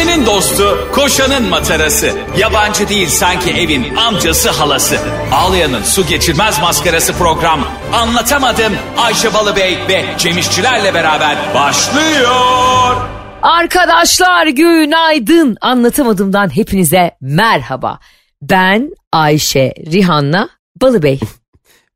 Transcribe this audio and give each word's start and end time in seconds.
Ayşe'nin 0.00 0.26
dostu, 0.26 0.88
koşanın 0.92 1.48
matarası. 1.48 2.12
Yabancı 2.38 2.88
değil 2.88 3.08
sanki 3.08 3.50
evin 3.50 3.96
amcası 3.96 4.50
halası. 4.50 4.98
Ağlayan'ın 5.32 5.82
su 5.82 6.06
geçirmez 6.06 6.60
maskarası 6.60 7.12
program. 7.12 7.68
Anlatamadım 7.92 8.72
Ayşe 8.98 9.34
Balıbey 9.34 9.78
ve 9.88 10.04
Cemişçilerle 10.18 10.94
beraber 10.94 11.36
başlıyor. 11.54 12.96
Arkadaşlar 13.42 14.46
günaydın. 14.46 15.56
Anlatamadığımdan 15.60 16.56
hepinize 16.56 17.16
merhaba. 17.20 17.98
Ben 18.42 18.90
Ayşe 19.12 19.74
Rihanna 19.92 20.48
Balıbey. 20.82 21.20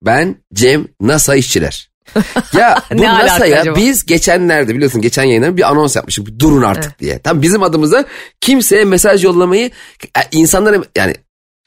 Ben 0.03 0.37
Cem 0.55 0.87
NASA 1.01 1.35
işçiler. 1.35 1.94
Ya 2.57 2.83
bu 2.93 3.03
Ne 3.03 3.11
alaka 3.11 3.25
NASA'ya 3.27 3.61
acaba? 3.61 3.77
biz 3.77 4.07
geçenlerde 4.07 4.75
biliyorsun 4.75 5.01
geçen 5.01 5.25
yayınlarda 5.25 5.57
bir 5.57 5.71
anons 5.71 5.97
yapmıştık. 5.97 6.39
Durun 6.39 6.63
artık 6.63 6.99
diye. 7.01 7.19
Tam 7.19 7.43
bizim 7.43 7.63
adımıza 7.63 8.05
kimseye 8.41 8.85
mesaj 8.85 9.25
yollamayı 9.25 9.71
e, 10.05 10.21
insanlara 10.33 10.77
yani 10.97 11.15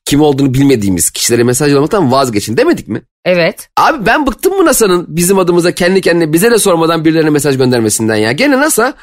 kim 0.06 0.22
olduğunu 0.22 0.54
bilmediğimiz 0.54 1.10
kişilere 1.12 1.44
mesaj 1.44 1.72
yollamaktan 1.72 2.12
vazgeçin 2.12 2.58
demedik 2.58 2.88
mi? 2.88 3.02
Evet. 3.26 3.70
Abi 3.78 4.06
ben 4.06 4.28
bıktım 4.28 4.54
mı 4.58 4.66
NASA'nın 4.66 5.06
bizim 5.08 5.40
adımıza 5.40 5.72
kendi 5.72 6.02
kendine 6.02 6.34
bize 6.34 6.52
de 6.52 6.58
sormadan 6.58 7.06
birilerine 7.06 7.30
mesaj 7.30 7.58
göndermesinden 7.58 8.16
ya. 8.16 8.32
Gene 8.32 8.58
NASA 8.58 8.94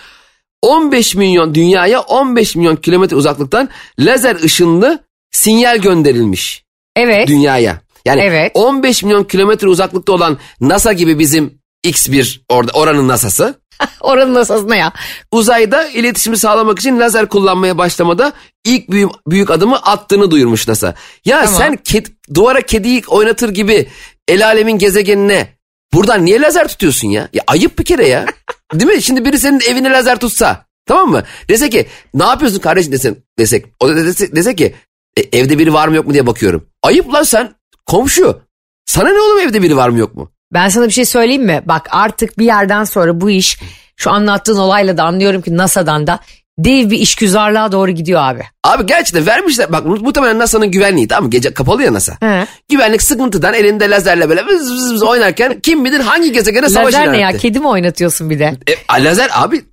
15 0.62 1.14
milyon 1.14 1.54
dünyaya 1.54 2.00
15 2.00 2.56
milyon 2.56 2.76
kilometre 2.76 3.16
uzaklıktan 3.16 3.68
lazer 3.98 4.36
ışınlı 4.44 5.04
sinyal 5.30 5.78
gönderilmiş 5.78 6.64
Evet. 6.96 7.28
dünyaya. 7.28 7.80
Yani 8.04 8.20
Evet. 8.20 8.50
15 8.54 9.02
milyon 9.02 9.24
kilometre 9.24 9.68
uzaklıkta 9.68 10.12
olan 10.12 10.38
NASA 10.60 10.92
gibi 10.92 11.18
bizim 11.18 11.58
X1 11.86 12.40
orada 12.48 12.72
oranın 12.72 13.08
NASA'sı 13.08 13.54
Oranın 14.00 14.34
nasıl 14.34 14.68
ne 14.68 14.76
ya? 14.78 14.92
uzayda 15.32 15.88
iletişimi 15.88 16.36
sağlamak 16.36 16.78
için 16.78 17.00
lazer 17.00 17.28
kullanmaya 17.28 17.78
başlamada 17.78 18.32
ilk 18.64 18.90
büyük, 18.90 19.10
büyük 19.28 19.50
adımı 19.50 19.76
attığını 19.76 20.30
duyurmuş 20.30 20.68
NASA. 20.68 20.94
Ya 21.24 21.44
Tamam. 21.44 21.58
sen 21.60 21.74
ked- 21.74 22.10
duvara 22.34 22.60
kediyi 22.60 23.02
oynatır 23.08 23.48
gibi 23.48 23.88
el 24.28 24.46
alemin 24.46 24.78
gezegenine 24.78 25.48
buradan 25.94 26.24
niye 26.24 26.40
lazer 26.40 26.68
tutuyorsun 26.68 27.08
ya? 27.08 27.28
Ya 27.32 27.42
ayıp 27.46 27.78
bir 27.78 27.84
kere 27.84 28.08
ya. 28.08 28.26
Değil 28.74 28.90
mi? 28.90 29.02
Şimdi 29.02 29.24
biri 29.24 29.38
senin 29.38 29.60
evine 29.60 29.90
lazer 29.90 30.18
tutsa 30.20 30.66
tamam 30.86 31.10
mı? 31.10 31.22
Dese 31.48 31.70
ki 31.70 31.86
ne 32.14 32.24
yapıyorsun 32.24 32.58
kardeşim 32.58 32.92
desen, 32.92 33.16
desek. 33.38 33.66
O 33.80 33.88
da 33.88 33.96
dese, 33.96 34.36
dese 34.36 34.54
ki 34.56 34.74
"E, 35.16 35.38
evde 35.38 35.58
biri 35.58 35.72
var 35.72 35.88
mı 35.88 35.96
yok 35.96 36.06
mu 36.06 36.12
diye 36.12 36.26
bakıyorum. 36.26 36.66
Ayıp 36.82 37.12
lan 37.12 37.22
sen 37.22 37.54
komşu. 37.86 38.40
Sana 38.86 39.08
ne 39.08 39.18
oğlum 39.20 39.38
evde 39.38 39.62
biri 39.62 39.76
var 39.76 39.88
mı 39.88 39.98
yok 39.98 40.14
mu? 40.14 40.30
Ben 40.52 40.68
sana 40.68 40.86
bir 40.86 40.92
şey 40.92 41.04
söyleyeyim 41.04 41.44
mi? 41.44 41.62
Bak 41.66 41.88
artık 41.90 42.38
bir 42.38 42.44
yerden 42.44 42.84
sonra 42.84 43.20
bu 43.20 43.30
iş 43.30 43.58
şu 43.96 44.10
anlattığın 44.10 44.56
olayla 44.58 44.96
da 44.96 45.02
anlıyorum 45.02 45.42
ki 45.42 45.56
NASA'dan 45.56 46.06
da 46.06 46.18
dev 46.58 46.90
bir 46.90 46.98
işgüzarlığa 46.98 47.72
doğru 47.72 47.90
gidiyor 47.90 48.20
abi. 48.22 48.42
Abi 48.64 48.86
gerçekten 48.86 49.26
vermişler. 49.26 49.72
Bak 49.72 49.86
mu- 49.86 49.98
muhtemelen 50.00 50.38
NASA'nın 50.38 50.70
güvenliği 50.70 51.08
tamam 51.08 51.24
mı? 51.24 51.30
Gece 51.30 51.54
kapalı 51.54 51.82
ya 51.82 51.92
NASA. 51.92 52.16
He. 52.20 52.46
Güvenlik 52.70 53.02
sıkıntıdan 53.02 53.54
elinde 53.54 53.90
lazerle 53.90 54.28
böyle 54.28 54.46
vız 54.46 54.72
vız 54.72 54.92
vız 54.92 55.02
oynarken 55.02 55.60
kim 55.60 55.84
bilir 55.84 56.00
hangi 56.00 56.32
gezegene 56.32 56.68
savaş 56.68 56.94
Lazer 56.94 57.12
ne 57.12 57.18
ya? 57.18 57.36
Kedi 57.36 57.60
mi 57.60 57.68
oynatıyorsun 57.68 58.30
bir 58.30 58.38
de? 58.38 58.54
E, 58.98 59.04
lazer 59.04 59.30
abi 59.32 59.64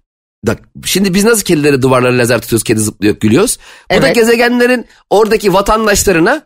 bak 0.47 0.59
şimdi 0.85 1.13
biz 1.13 1.23
nasıl 1.23 1.43
kedilere 1.43 1.81
duvarlara 1.81 2.17
lazer 2.17 2.41
tutuyoruz 2.41 2.63
kedi 2.63 2.79
zıplıyor 2.79 3.15
gülüyoruz. 3.19 3.57
Bu 3.91 4.01
da 4.01 4.05
Evet. 4.05 4.15
gezegenlerin 4.15 4.85
oradaki 5.09 5.53
vatandaşlarına 5.53 6.41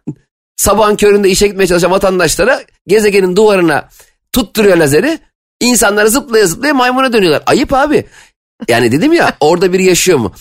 sabahın 0.57 0.95
köründe 0.95 1.29
işe 1.29 1.47
gitmeye 1.47 1.67
çalışan 1.67 1.91
vatandaşlara 1.91 2.61
gezegenin 2.87 3.35
duvarına 3.35 3.89
tutturuyor 4.33 4.77
lazeri. 4.77 5.19
İnsanlar 5.61 6.05
zıplaya 6.05 6.45
zıplaya 6.45 6.73
maymuna 6.73 7.13
dönüyorlar. 7.13 7.43
Ayıp 7.45 7.73
abi. 7.73 8.05
Yani 8.67 8.91
dedim 8.91 9.13
ya 9.13 9.33
orada 9.39 9.73
biri 9.73 9.83
yaşıyor 9.83 10.17
mu? 10.17 10.31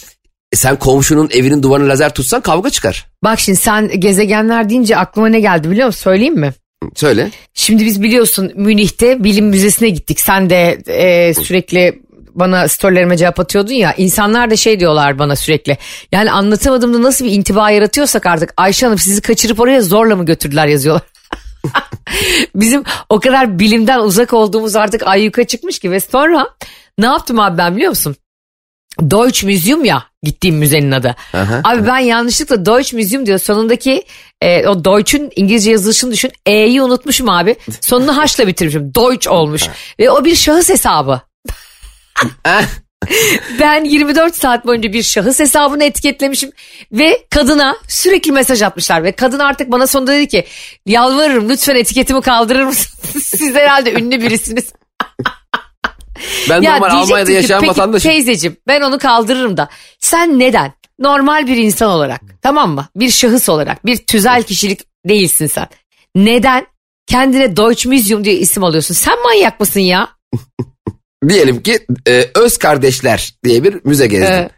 E 0.52 0.56
sen 0.56 0.76
komşunun 0.78 1.28
evinin 1.32 1.62
duvarına 1.62 1.88
lazer 1.88 2.14
tutsan 2.14 2.40
kavga 2.40 2.70
çıkar. 2.70 3.06
Bak 3.24 3.40
şimdi 3.40 3.58
sen 3.58 4.00
gezegenler 4.00 4.70
deyince 4.70 4.96
aklıma 4.96 5.28
ne 5.28 5.40
geldi 5.40 5.70
biliyor 5.70 5.86
musun? 5.86 6.00
Söyleyeyim 6.02 6.38
mi? 6.38 6.52
Söyle. 6.94 7.30
Şimdi 7.54 7.84
biz 7.84 8.02
biliyorsun 8.02 8.52
Münih'te 8.54 9.24
bilim 9.24 9.46
müzesine 9.46 9.88
gittik. 9.88 10.20
Sen 10.20 10.50
de 10.50 10.78
e, 10.86 11.34
sürekli 11.34 12.02
bana 12.34 12.68
storylerime 12.68 13.16
cevap 13.16 13.40
atıyordun 13.40 13.72
ya. 13.72 13.94
İnsanlar 13.96 14.50
da 14.50 14.56
şey 14.56 14.80
diyorlar 14.80 15.18
bana 15.18 15.36
sürekli. 15.36 15.78
Yani 16.12 16.30
anlatamadığımda 16.30 17.02
nasıl 17.02 17.24
bir 17.24 17.32
intiba 17.32 17.70
yaratıyorsak 17.70 18.26
artık 18.26 18.54
Ayşe 18.56 18.86
Hanım 18.86 18.98
sizi 18.98 19.20
kaçırıp 19.20 19.60
oraya 19.60 19.82
zorla 19.82 20.16
mı 20.16 20.26
götürdüler 20.26 20.66
yazıyorlar. 20.66 21.02
Bizim 22.54 22.84
o 23.08 23.20
kadar 23.20 23.58
bilimden 23.58 23.98
uzak 23.98 24.32
olduğumuz 24.32 24.76
artık 24.76 25.02
ayyuka 25.06 25.44
çıkmış 25.44 25.78
ki 25.78 25.90
ve 25.90 26.00
sonra 26.00 26.48
ne 26.98 27.06
yaptım 27.06 27.40
abi 27.40 27.58
ben 27.58 27.76
biliyor 27.76 27.90
musun? 27.90 28.16
Deutsch 29.00 29.44
Museum 29.44 29.84
ya 29.84 30.04
gittiğim 30.22 30.56
müzenin 30.56 30.90
adı. 30.90 31.16
Aha. 31.32 31.60
Abi 31.64 31.86
ben 31.86 31.98
yanlışlıkla 31.98 32.66
Deutsch 32.66 32.94
Museum 32.94 33.26
diyor 33.26 33.38
sonundaki 33.38 34.04
e, 34.40 34.68
o 34.68 34.84
Deutsch'ün 34.84 35.32
İngilizce 35.36 35.70
yazılışını 35.70 36.12
düşün. 36.12 36.32
E'yi 36.46 36.82
unutmuşum 36.82 37.28
abi. 37.28 37.56
Sonunu 37.80 38.16
H'la 38.16 38.46
bitirmişim. 38.46 38.94
Deutsch 38.94 39.28
olmuş. 39.28 39.68
Ve 39.98 40.10
o 40.10 40.24
bir 40.24 40.34
şahıs 40.34 40.68
hesabı. 40.70 41.20
Ben 43.60 43.84
24 43.84 44.36
saat 44.36 44.66
boyunca 44.66 44.92
bir 44.92 45.02
şahıs 45.02 45.40
hesabını 45.40 45.84
etiketlemişim 45.84 46.50
ve 46.92 47.26
kadına 47.30 47.76
sürekli 47.88 48.32
mesaj 48.32 48.62
atmışlar 48.62 49.04
ve 49.04 49.12
kadın 49.12 49.38
artık 49.38 49.72
bana 49.72 49.86
sonunda 49.86 50.12
dedi 50.12 50.28
ki 50.28 50.44
yalvarırım 50.86 51.48
lütfen 51.48 51.74
etiketimi 51.74 52.20
kaldırır 52.20 52.64
mısınız? 52.64 53.24
Siz 53.24 53.54
herhalde 53.54 53.92
ünlü 53.92 54.20
birisiniz. 54.20 54.64
ben 56.50 56.62
normal 56.62 56.90
diyecektim 56.90 56.96
Almanya'da 56.96 57.30
ki, 57.30 57.32
yaşayan 57.32 57.60
peki 57.60 57.70
vatandaşım. 57.70 58.10
Teyzeciğim 58.10 58.56
ben 58.68 58.80
onu 58.80 58.98
kaldırırım 58.98 59.56
da 59.56 59.68
sen 60.00 60.38
neden 60.38 60.72
normal 60.98 61.46
bir 61.46 61.56
insan 61.56 61.90
olarak 61.90 62.20
tamam 62.42 62.70
mı 62.70 62.88
bir 62.96 63.10
şahıs 63.10 63.48
olarak 63.48 63.86
bir 63.86 63.96
tüzel 63.96 64.42
kişilik 64.42 64.80
değilsin 65.08 65.46
sen. 65.46 65.66
Neden 66.14 66.66
kendine 67.06 67.56
Deutsch 67.56 67.86
Museum 67.86 68.24
diye 68.24 68.34
isim 68.36 68.64
alıyorsun 68.64 68.94
sen 68.94 69.22
manyak 69.22 69.60
mısın 69.60 69.80
ya? 69.80 70.08
Diyelim 71.28 71.62
ki 71.62 71.78
e, 72.08 72.30
Öz 72.34 72.58
Kardeşler 72.58 73.34
diye 73.44 73.64
bir 73.64 73.80
müze 73.84 74.06
gezdin. 74.06 74.32
Evet. 74.32 74.50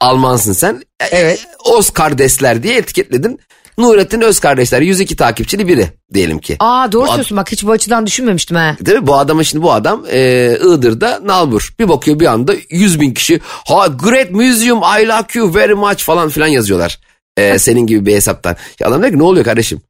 Almansın 0.00 0.52
sen. 0.52 0.82
E, 1.00 1.04
Evet. 1.12 1.46
Öz 1.78 1.90
Kardeşler 1.90 2.62
diye 2.62 2.76
etiketledin. 2.76 3.40
Nurettin 3.78 4.20
Öz 4.20 4.40
Kardeşler 4.40 4.80
102 4.80 5.16
takipçili 5.16 5.68
biri 5.68 5.88
diyelim 6.14 6.38
ki. 6.38 6.56
Aa 6.60 6.92
doğru 6.92 7.02
Bu 7.02 7.06
söylüyorsun 7.06 7.36
bak 7.36 7.52
hiç 7.52 7.64
bu 7.64 7.70
açıdan 7.70 8.06
düşünmemiştim 8.06 8.56
ha. 8.56 8.76
Değil 8.80 8.98
mi? 8.98 9.06
Bu 9.06 9.16
adamın 9.16 9.42
şimdi 9.42 9.64
bu 9.64 9.72
adam 9.72 10.04
e, 10.10 10.18
Iğdır'da 10.60 11.20
nalbur. 11.24 11.74
Bir 11.78 11.88
bakıyor 11.88 12.20
bir 12.20 12.26
anda 12.26 12.54
100 12.70 13.00
bin 13.00 13.14
kişi 13.14 13.40
ha 13.44 13.86
great 13.86 14.30
museum 14.30 14.78
I 14.78 15.06
like 15.08 15.38
you 15.38 15.54
very 15.54 15.74
much 15.74 16.02
falan 16.02 16.28
filan 16.28 16.46
yazıyorlar. 16.46 17.00
E, 17.36 17.58
senin 17.58 17.86
gibi 17.86 18.06
bir 18.06 18.14
hesaptan. 18.14 18.56
Ya 18.80 18.88
adam 18.88 19.00
diyor 19.02 19.12
ki 19.12 19.18
ne 19.18 19.22
oluyor 19.22 19.44
kardeşim? 19.44 19.80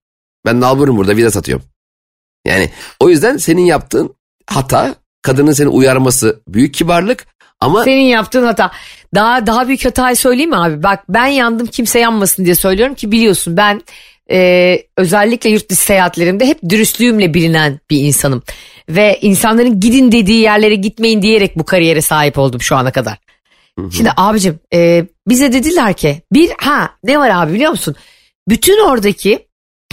Ben 0.46 0.60
nalburum 0.60 0.96
burada 0.96 1.16
vida 1.16 1.30
satıyorum. 1.30 1.64
Yani 2.46 2.70
o 3.00 3.08
yüzden 3.08 3.36
senin 3.36 3.64
yaptığın 3.64 4.14
hata 4.46 4.94
kadının 5.22 5.52
seni 5.52 5.68
uyarması 5.68 6.42
büyük 6.48 6.74
kibarlık 6.74 7.26
ama 7.60 7.84
Senin 7.84 8.02
yaptığın 8.02 8.44
hata. 8.44 8.70
Daha 9.14 9.46
daha 9.46 9.68
büyük 9.68 9.84
hatayı 9.84 10.16
söyleyeyim 10.16 10.50
mi 10.50 10.56
abi? 10.56 10.82
Bak 10.82 11.04
ben 11.08 11.26
yandım 11.26 11.66
kimse 11.66 11.98
yanmasın 11.98 12.44
diye 12.44 12.54
söylüyorum 12.54 12.94
ki 12.94 13.12
biliyorsun 13.12 13.56
ben 13.56 13.82
e, 14.30 14.78
özellikle 14.96 15.50
yurt 15.50 15.70
dışı 15.70 15.82
seyahatlerimde 15.82 16.46
hep 16.46 16.58
dürüstlüğümle 16.68 17.34
bilinen 17.34 17.80
bir 17.90 18.00
insanım. 18.00 18.42
Ve 18.88 19.18
insanların 19.20 19.80
gidin 19.80 20.12
dediği 20.12 20.40
yerlere 20.40 20.74
gitmeyin 20.74 21.22
diyerek 21.22 21.58
bu 21.58 21.64
kariyere 21.64 22.00
sahip 22.00 22.38
oldum 22.38 22.60
şu 22.60 22.76
ana 22.76 22.92
kadar. 22.92 23.18
Şimdi 23.96 24.10
abicim 24.16 24.60
e, 24.74 25.06
bize 25.28 25.52
dediler 25.52 25.94
ki 25.94 26.22
bir 26.32 26.50
ha 26.58 26.90
ne 27.04 27.18
var 27.18 27.30
abi 27.34 27.52
biliyor 27.52 27.70
musun? 27.70 27.94
Bütün 28.48 28.84
oradaki 28.88 29.48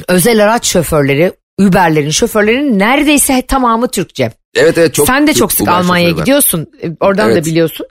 özel 0.07 0.44
araç 0.44 0.68
şoförleri 0.68 1.34
Uber'lerin 1.59 2.09
şoförlerinin 2.09 2.79
neredeyse 2.79 3.41
tamamı 3.41 3.88
Türkçe. 3.88 4.31
Evet 4.59 4.77
evet 4.77 4.93
çok 4.93 5.07
Sen 5.07 5.27
de 5.27 5.33
çok 5.33 5.51
sık 5.53 5.61
Uber 5.61 5.71
Almanya'ya 5.71 6.11
gidiyorsun. 6.11 6.67
E, 6.83 6.87
Oradan 6.99 7.27
da 7.29 7.33
Evet. 7.33 7.45
biliyorsun. 7.45 7.87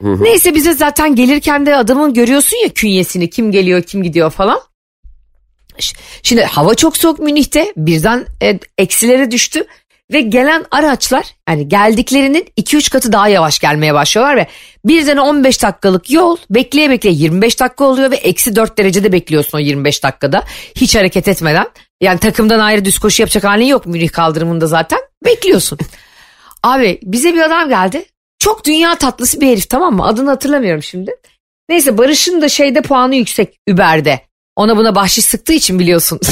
Neyse 0.00 0.54
bize 0.54 0.74
zaten 0.74 1.14
gelirken 1.14 1.66
de 1.66 1.76
adamın 1.76 2.14
görüyorsun 2.14 2.56
ya 2.56 2.68
künyesini 2.68 3.30
kim 3.30 3.52
geliyor 3.52 3.82
kim 3.82 4.02
gidiyor 4.02 4.30
falan. 4.30 4.60
Şimdi 6.22 6.42
hava 6.44 6.74
çok 6.74 6.96
soğuk 6.96 7.18
Münih'te 7.18 7.72
birden 7.76 8.26
e, 8.42 8.58
eksilere 8.78 9.30
düştü 9.30 9.64
ve 10.12 10.20
gelen 10.20 10.64
araçlar 10.70 11.26
yani 11.48 11.68
geldiklerinin 11.68 12.46
2-3 12.58 12.90
katı 12.90 13.12
daha 13.12 13.28
yavaş 13.28 13.58
gelmeye 13.58 13.94
başlıyorlar 13.94 14.36
ve 14.36 14.46
birden 14.84 15.16
15 15.16 15.62
dakikalık 15.62 16.10
yol 16.10 16.36
bekleye 16.50 16.90
bekleye 16.90 17.14
25 17.14 17.60
dakika 17.60 17.84
oluyor 17.84 18.10
ve 18.10 18.16
eksi 18.16 18.56
4 18.56 18.78
derecede 18.78 19.12
bekliyorsun 19.12 19.58
o 19.58 19.60
25 19.60 20.02
dakikada 20.02 20.44
hiç 20.74 20.96
hareket 20.96 21.28
etmeden. 21.28 21.66
Yani 22.00 22.18
takımdan 22.18 22.58
ayrı 22.60 22.84
düz 22.84 22.98
koşu 22.98 23.22
yapacak 23.22 23.44
halin 23.44 23.64
yok 23.64 23.86
Münih 23.86 24.10
kaldırımında 24.12 24.66
zaten 24.66 24.98
bekliyorsun. 25.24 25.78
Abi 26.62 26.98
bize 27.02 27.34
bir 27.34 27.40
adam 27.40 27.68
geldi. 27.68 28.04
Çok 28.38 28.64
dünya 28.64 28.94
tatlısı 28.98 29.40
bir 29.40 29.46
herif 29.46 29.70
tamam 29.70 29.96
mı? 29.96 30.06
Adını 30.06 30.30
hatırlamıyorum 30.30 30.82
şimdi. 30.82 31.10
Neyse 31.68 31.98
Barış'ın 31.98 32.42
da 32.42 32.48
şeyde 32.48 32.82
puanı 32.82 33.14
yüksek 33.16 33.58
Uber'de. 33.70 34.20
Ona 34.56 34.76
buna 34.76 34.94
bahşiş 34.94 35.24
sıktığı 35.24 35.52
için 35.52 35.78
biliyorsun. 35.78 36.20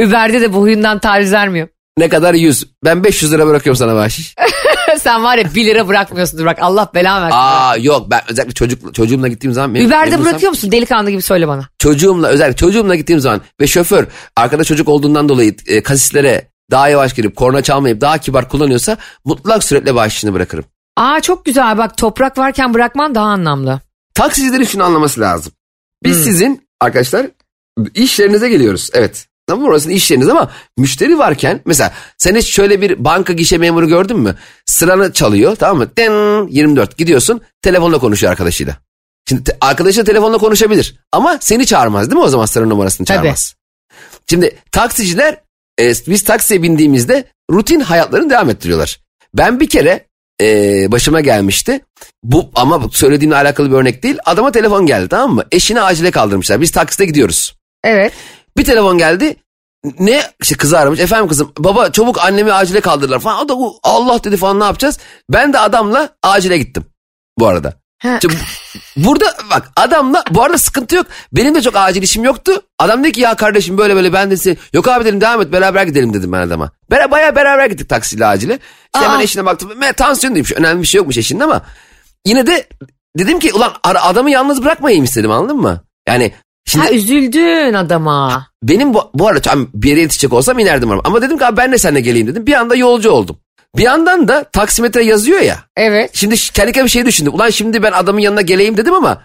Uber'de 0.00 0.40
de 0.40 0.52
bu 0.52 0.60
huyundan 0.60 0.98
taviz 0.98 1.32
vermiyor. 1.32 1.68
Ne 1.98 2.08
kadar 2.08 2.34
100. 2.34 2.66
Ben 2.84 3.04
500 3.04 3.32
lira 3.32 3.46
bırakıyorum 3.46 3.78
sana 3.78 3.94
bahşiş. 3.94 4.34
Sen 4.98 5.24
var 5.24 5.38
ya 5.38 5.54
1 5.54 5.64
lira 5.66 5.88
bırakmıyorsun 5.88 6.40
bırak 6.40 6.58
Allah 6.62 6.90
belanı 6.94 7.22
versin. 7.24 7.36
Aa 7.40 7.76
yok 7.76 8.10
ben 8.10 8.20
özellikle 8.28 8.54
çocuk 8.54 8.94
çocuğumla 8.94 9.28
gittiğim 9.28 9.54
zaman. 9.54 9.70
mem- 9.76 9.86
Uber'de 9.86 10.10
memnursam- 10.10 10.24
bırakıyor 10.24 10.50
musun? 10.50 10.72
Delikanlı 10.72 11.10
gibi 11.10 11.22
söyle 11.22 11.48
bana. 11.48 11.68
Çocuğumla 11.78 12.28
özellikle 12.28 12.56
çocuğumla 12.56 12.94
gittiğim 12.94 13.20
zaman 13.20 13.40
ve 13.60 13.66
şoför 13.66 14.06
arkada 14.36 14.64
çocuk 14.64 14.88
olduğundan 14.88 15.28
dolayı 15.28 15.54
e, 15.66 15.82
kasislere 15.82 16.48
daha 16.70 16.88
yavaş 16.88 17.14
girip 17.14 17.36
korna 17.36 17.62
çalmayıp 17.62 18.00
daha 18.00 18.18
kibar 18.18 18.48
kullanıyorsa 18.48 18.96
mutlak 19.24 19.64
suretle 19.64 19.94
bahşişini 19.94 20.34
bırakırım. 20.34 20.64
Aa 20.96 21.20
çok 21.20 21.44
güzel 21.44 21.78
bak 21.78 21.96
toprak 21.96 22.38
varken 22.38 22.74
bırakman 22.74 23.14
daha 23.14 23.26
anlamlı. 23.26 23.80
Taksicilerin 24.14 24.64
şunu 24.64 24.84
anlaması 24.84 25.20
lazım. 25.20 25.52
Biz 26.04 26.24
sizin 26.24 26.68
arkadaşlar 26.80 27.26
iş 27.94 28.18
yerinize 28.18 28.48
geliyoruz. 28.48 28.90
Evet. 28.92 29.26
Tamam 29.46 29.62
mı? 29.64 29.68
orası 29.70 29.90
iş 29.92 30.10
yeriniz 30.10 30.28
ama 30.28 30.50
müşteri 30.78 31.18
varken 31.18 31.60
mesela 31.64 31.92
sen 32.18 32.36
hiç 32.36 32.46
şöyle 32.54 32.80
bir 32.80 33.04
banka 33.04 33.32
gişe 33.32 33.58
memuru 33.58 33.88
gördün 33.88 34.18
mü? 34.18 34.36
Sıranı 34.66 35.12
çalıyor 35.12 35.56
tamam 35.56 35.76
mı? 35.78 35.96
Den 35.96 36.46
24 36.48 36.98
gidiyorsun 36.98 37.40
telefonla 37.62 37.98
konuşuyor 37.98 38.30
arkadaşıyla. 38.32 38.76
Şimdi 39.28 39.44
te- 39.44 39.56
arkadaşıyla 39.60 40.04
telefonla 40.04 40.38
konuşabilir 40.38 41.00
ama 41.12 41.38
seni 41.40 41.66
çağırmaz 41.66 42.10
değil 42.10 42.18
mi 42.18 42.24
o 42.24 42.28
zaman 42.28 42.46
sıra 42.46 42.66
numarasını 42.66 43.06
Tabii. 43.06 43.16
çağırmaz. 43.16 43.54
Şimdi 44.30 44.58
taksiciler 44.72 45.40
e, 45.80 45.88
biz 46.06 46.24
taksiye 46.24 46.62
bindiğimizde 46.62 47.24
rutin 47.50 47.80
hayatlarını 47.80 48.30
devam 48.30 48.50
ettiriyorlar. 48.50 49.00
Ben 49.34 49.60
bir 49.60 49.68
kere 49.68 50.06
e, 50.42 50.46
başıma 50.92 51.20
gelmişti. 51.20 51.80
Bu 52.22 52.50
ama 52.54 52.88
söylediğimle 52.92 53.36
alakalı 53.36 53.70
bir 53.70 53.76
örnek 53.76 54.02
değil. 54.02 54.18
Adama 54.24 54.52
telefon 54.52 54.86
geldi 54.86 55.08
tamam 55.08 55.34
mı? 55.34 55.44
Eşini 55.52 55.80
acile 55.80 56.10
kaldırmışlar. 56.10 56.60
Biz 56.60 56.70
takside 56.72 57.04
gidiyoruz. 57.04 57.56
Evet. 57.84 58.12
Bir 58.56 58.64
telefon 58.64 58.98
geldi. 58.98 59.36
Ne 59.98 60.22
işte 60.42 60.54
kızı 60.54 60.78
aramış. 60.78 61.00
Efendim 61.00 61.28
kızım 61.28 61.52
baba 61.58 61.92
çabuk 61.92 62.18
annemi 62.24 62.52
acile 62.52 62.80
kaldırdılar 62.80 63.20
falan. 63.20 63.44
O 63.44 63.48
da 63.48 63.54
"U- 63.56 63.78
Allah 63.82 64.24
dedi 64.24 64.36
falan 64.36 64.60
ne 64.60 64.64
yapacağız? 64.64 64.98
Ben 65.30 65.52
de 65.52 65.58
adamla 65.58 66.16
acile 66.22 66.58
gittim 66.58 66.84
bu 67.38 67.46
arada. 67.46 67.80
Şimdi 68.22 68.34
burada 68.96 69.24
bak 69.50 69.70
adamla 69.76 70.24
bu 70.30 70.42
arada 70.42 70.58
sıkıntı 70.58 70.96
yok. 70.96 71.06
Benim 71.32 71.54
de 71.54 71.62
çok 71.62 71.76
acil 71.76 72.02
işim 72.02 72.24
yoktu. 72.24 72.62
Adam 72.78 73.04
dedi 73.04 73.12
ki 73.12 73.20
ya 73.20 73.34
kardeşim 73.34 73.78
böyle 73.78 73.96
böyle 73.96 74.12
ben 74.12 74.30
de 74.30 74.36
seni- 74.36 74.56
yok 74.72 74.88
abi 74.88 75.04
dedim 75.04 75.20
devam 75.20 75.42
et 75.42 75.52
beraber 75.52 75.82
gidelim 75.86 76.14
dedim 76.14 76.32
ben 76.32 76.40
adama. 76.40 76.70
Bera, 76.90 77.10
bayağı 77.10 77.36
beraber 77.36 77.66
gittik 77.66 77.88
taksiyle 77.88 78.26
acile. 78.26 78.58
İşte 78.94 79.06
hemen 79.06 79.20
eşine 79.20 79.44
baktım. 79.44 79.70
Me, 79.78 79.92
tansiyon 79.92 80.34
demiş 80.34 80.52
önemli 80.52 80.82
bir 80.82 80.86
şey 80.86 80.98
yokmuş 80.98 81.16
eşinde 81.16 81.44
ama 81.44 81.62
yine 82.26 82.46
de 82.46 82.66
dedim 83.18 83.38
ki 83.38 83.52
ulan 83.54 83.72
adamı 83.84 84.30
yalnız 84.30 84.62
bırakmayayım 84.64 85.04
istedim 85.04 85.30
anladın 85.30 85.56
mı? 85.56 85.80
Yani 86.08 86.32
şimdi 86.66 86.84
Ha 86.86 86.92
üzüldün 86.92 87.74
adama. 87.74 88.46
benim 88.62 88.94
bu, 88.94 89.10
bu 89.14 89.28
arada 89.28 89.40
tam 89.40 89.68
bir 89.74 89.88
yere 89.88 90.00
yetişecek 90.00 90.32
olsam 90.32 90.58
inerdim 90.58 90.90
ama. 90.90 91.02
Ama 91.04 91.22
dedim 91.22 91.38
ki 91.38 91.46
abi 91.46 91.56
ben 91.56 91.72
de 91.72 91.78
seninle 91.78 92.00
geleyim 92.00 92.26
dedim. 92.26 92.46
Bir 92.46 92.52
anda 92.54 92.74
yolcu 92.76 93.10
oldum. 93.10 93.38
Bir 93.76 93.82
yandan 93.82 94.28
da 94.28 94.44
taksimetre 94.44 95.04
yazıyor 95.04 95.40
ya. 95.40 95.58
Evet. 95.76 96.10
Şimdi 96.14 96.36
kendi 96.36 96.72
kendime 96.72 96.84
bir 96.84 96.90
şey 96.90 97.06
düşündüm. 97.06 97.34
Ulan 97.34 97.50
şimdi 97.50 97.82
ben 97.82 97.92
adamın 97.92 98.20
yanına 98.20 98.40
geleyim 98.40 98.76
dedim 98.76 98.94
ama 98.94 99.22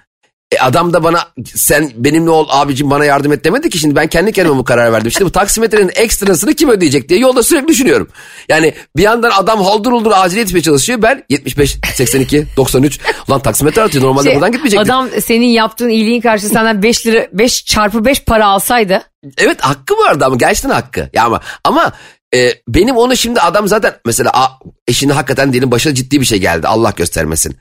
e, 0.51 0.57
adam 0.59 0.93
da 0.93 1.03
bana 1.03 1.19
sen 1.55 1.91
benimle 1.95 2.29
ol 2.29 2.47
abicim 2.49 2.89
bana 2.89 3.05
yardım 3.05 3.31
et 3.33 3.45
demedi 3.45 3.69
ki. 3.69 3.77
Şimdi 3.77 3.95
ben 3.95 4.07
kendi 4.07 4.31
kendime 4.31 4.57
bu 4.57 4.63
karar 4.63 4.91
verdim. 4.91 5.11
Şimdi 5.11 5.25
bu 5.25 5.31
taksimetrenin 5.31 5.91
ekstrasını 5.95 6.53
kim 6.53 6.69
ödeyecek 6.69 7.09
diye 7.09 7.19
yolda 7.19 7.43
sürekli 7.43 7.67
düşünüyorum. 7.67 8.09
Yani 8.49 8.73
bir 8.97 9.01
yandan 9.03 9.31
adam 9.31 9.63
haldır 9.63 9.91
huldur 9.91 10.11
acil 10.15 10.37
yetişmeye 10.37 10.63
çalışıyor. 10.63 11.01
Ben 11.01 11.23
75, 11.29 11.77
82, 11.95 12.45
93. 12.57 12.99
Ulan 13.27 13.39
taksimetre 13.41 13.81
atıyor 13.81 14.03
normalde 14.03 14.27
Şey, 14.27 14.35
buradan 14.35 14.51
gitmeyecektim. 14.51 14.93
adam 14.93 15.09
senin 15.21 15.47
yaptığın 15.47 15.89
iyiliğin 15.89 16.21
karşı 16.21 16.47
senden 16.47 16.83
5 16.83 17.07
lira 17.07 17.27
5 17.33 17.65
çarpı 17.65 18.05
5 18.05 18.23
para 18.23 18.45
alsaydı. 18.47 19.01
Evet 19.37 19.61
hakkı 19.61 19.97
vardı 19.97 20.25
ama 20.25 20.35
gerçekten 20.35 20.69
hakkı. 20.69 21.09
Ya 21.13 21.23
ama 21.23 21.41
ama 21.63 21.91
e, 22.35 22.53
benim 22.67 22.95
onu 22.95 23.17
şimdi 23.17 23.39
adam 23.39 23.67
zaten 23.67 23.93
mesela 24.05 24.31
a, 24.33 24.47
eşini 24.87 25.13
hakikaten 25.13 25.53
diyelim 25.53 25.71
başına 25.71 25.93
ciddi 25.93 26.21
bir 26.21 26.25
şey 26.25 26.39
geldi. 26.39 26.67
Allah 26.67 26.93
göstermesin. 26.95 27.57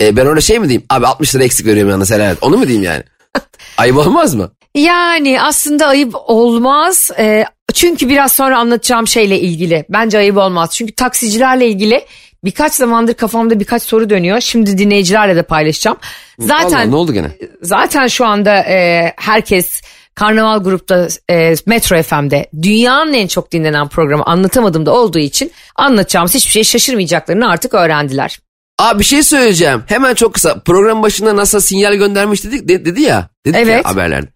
E, 0.00 0.16
ben 0.16 0.26
öyle 0.26 0.40
şey 0.40 0.58
mi 0.58 0.68
diyeyim? 0.68 0.84
Abi 0.90 1.06
60 1.06 1.34
lira 1.34 1.44
eksik 1.44 1.66
veriyorum 1.66 1.90
yanına 1.90 2.10
helal 2.10 2.32
et. 2.32 2.38
Onu 2.40 2.56
mu 2.56 2.66
diyeyim 2.66 2.84
yani? 2.84 3.02
Ayıp 3.78 3.96
olmaz 3.96 4.34
mı? 4.34 4.50
Yani 4.74 5.42
aslında 5.42 5.86
ayıp 5.86 6.14
olmaz. 6.26 7.10
Ee, 7.18 7.44
çünkü 7.74 8.08
biraz 8.08 8.32
sonra 8.32 8.58
anlatacağım 8.58 9.06
şeyle 9.06 9.40
ilgili. 9.40 9.84
Bence 9.88 10.18
ayıp 10.18 10.36
olmaz. 10.36 10.70
Çünkü 10.72 10.94
taksicilerle 10.94 11.68
ilgili 11.68 12.04
birkaç 12.44 12.72
zamandır 12.72 13.14
kafamda 13.14 13.60
birkaç 13.60 13.82
soru 13.82 14.10
dönüyor. 14.10 14.40
Şimdi 14.40 14.78
dinleyicilerle 14.78 15.36
de 15.36 15.42
paylaşacağım. 15.42 15.96
Zaten 16.38 16.76
Allah, 16.76 16.84
ne 16.84 16.96
oldu 16.96 17.12
gene? 17.12 17.28
zaten 17.62 18.06
şu 18.06 18.26
anda 18.26 18.56
e, 18.56 19.12
herkes 19.16 19.80
Karnaval 20.14 20.58
Grup'ta 20.64 21.08
e, 21.30 21.54
Metro 21.66 22.02
FM'de 22.02 22.50
dünyanın 22.62 23.12
en 23.12 23.26
çok 23.26 23.52
dinlenen 23.52 23.88
programı 23.88 24.22
anlatamadığımda 24.24 24.92
olduğu 24.92 25.18
için 25.18 25.52
anlatacağımız 25.76 26.34
hiçbir 26.34 26.50
şey 26.50 26.64
şaşırmayacaklarını 26.64 27.50
artık 27.50 27.74
öğrendiler. 27.74 28.38
Abi 28.78 28.98
bir 28.98 29.04
şey 29.04 29.22
söyleyeceğim. 29.22 29.82
Hemen 29.86 30.14
çok 30.14 30.34
kısa. 30.34 30.60
Program 30.64 31.02
başında 31.02 31.36
NASA 31.36 31.60
sinyal 31.60 31.94
göndermiş 31.94 32.44
dedik, 32.44 32.68
de- 32.68 32.84
dedi 32.84 33.02
ya. 33.02 33.28
Dedik 33.46 33.60
Evet. 33.62 33.84
ya 33.84 33.90
haberlerde. 33.90 34.28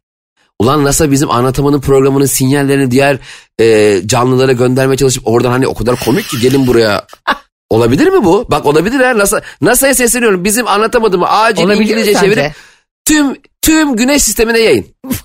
Ulan 0.61 0.85
NASA 0.85 1.11
bizim 1.11 1.31
anlatamanın 1.31 1.81
programının 1.81 2.27
sinyallerini 2.27 2.91
diğer 2.91 3.19
e, 3.61 4.01
canlılara 4.07 4.53
göndermeye 4.53 4.97
çalışıp 4.97 5.27
oradan 5.29 5.51
hani 5.51 5.67
o 5.67 5.75
kadar 5.75 5.97
komik 6.05 6.29
ki 6.29 6.41
gelin 6.41 6.67
buraya. 6.67 7.07
Olabilir 7.71 8.07
mi 8.09 8.25
bu? 8.25 8.47
Bak 8.51 8.67
olabilir 8.67 9.01
ha. 9.01 9.19
NASA, 9.19 9.43
NASA'ya 9.61 9.95
sesleniyorum. 9.95 10.45
Bizim 10.45 10.69
anlatamadığımı 10.69 11.29
acil 11.31 11.63
Olabilir 11.65 11.83
İngilizce 11.83 12.15
çevirip 12.15 12.53
tüm 13.09 13.37
tüm 13.63 13.97
güneş 13.97 14.23
sistemine 14.23 14.59
yayın. 14.59 14.87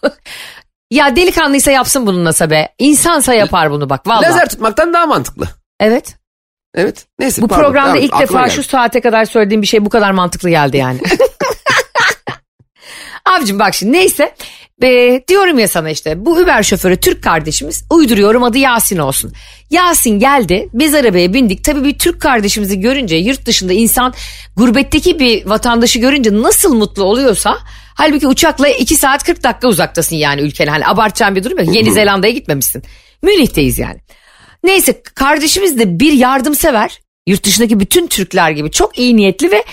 Ya 0.91 1.15
delikanlıysa 1.15 1.71
yapsın 1.71 2.07
bunu 2.07 2.24
nasıl 2.24 2.50
be? 2.50 2.69
İnsansa 2.80 3.33
yapar 3.33 3.71
bunu 3.71 3.89
bak 3.89 4.07
vallahi. 4.07 4.25
Lazer 4.25 4.50
tutmaktan 4.50 4.94
daha 4.94 5.06
mantıklı. 5.06 5.47
Evet. 5.80 6.15
Evet. 6.75 7.06
Neyse. 7.19 7.41
Bu 7.41 7.47
pardon, 7.47 7.63
programda 7.63 7.97
et. 7.97 8.03
ilk 8.03 8.19
defa 8.19 8.41
geldi. 8.41 8.51
şu 8.51 8.63
saate 8.63 9.01
kadar 9.01 9.25
söylediğim 9.25 9.62
bir 9.62 9.68
şey 9.68 9.85
bu 9.85 9.89
kadar 9.89 10.12
mantıklı 10.12 10.50
geldi 10.50 10.77
yani. 10.77 11.00
Abicim 13.25 13.59
bak 13.59 13.74
şimdi 13.74 13.91
neyse 13.91 14.36
Be, 14.81 15.24
diyorum 15.28 15.60
ya 15.60 15.68
sana 15.68 15.90
işte 15.90 16.25
bu 16.25 16.31
Uber 16.31 16.64
şoförü 16.64 16.98
Türk 16.98 17.24
kardeşimiz 17.24 17.84
uyduruyorum 17.90 18.44
adı 18.44 18.58
Yasin 18.58 18.98
olsun. 18.98 19.34
Yasin 19.70 20.20
geldi 20.20 20.70
biz 20.74 20.96
arabaya 20.96 21.34
bindik 21.34 21.64
tabii 21.64 21.84
bir 21.84 22.00
Türk 22.00 22.22
kardeşimizi 22.22 22.80
görünce 22.80 23.16
yurt 23.16 23.46
dışında 23.46 23.74
insan 23.74 24.14
gurbetteki 24.56 25.20
bir 25.20 25.46
vatandaşı 25.46 26.00
görünce 26.00 26.34
nasıl 26.34 26.74
mutlu 26.74 27.04
oluyorsa 27.04 27.58
halbuki 27.96 28.28
uçakla 28.28 28.68
2 28.68 28.96
saat 28.96 29.24
40 29.24 29.44
dakika 29.44 29.68
uzaktasın 29.68 30.16
yani 30.16 30.42
ülkene 30.42 30.70
hani 30.70 30.88
abartacağın 30.88 31.36
bir 31.36 31.44
durum 31.44 31.60
yok 31.60 31.75
Yeni 31.75 31.92
Zelanda'ya 31.92 32.34
gitmemişsin 32.34 32.84
Münih'teyiz 33.24 33.80
yani. 33.80 34.00
Neyse 34.64 35.02
kardeşimiz 35.16 35.80
de 35.80 36.00
bir 36.00 36.14
yardımsever. 36.14 37.00
Yurt 37.28 37.44
dışındaki 37.44 37.80
bütün 37.80 38.08
Türkler 38.08 38.52
gibi 38.52 38.72
çok 38.72 38.98
iyi 38.98 39.16
niyetli 39.16 39.52
ve 39.52 39.64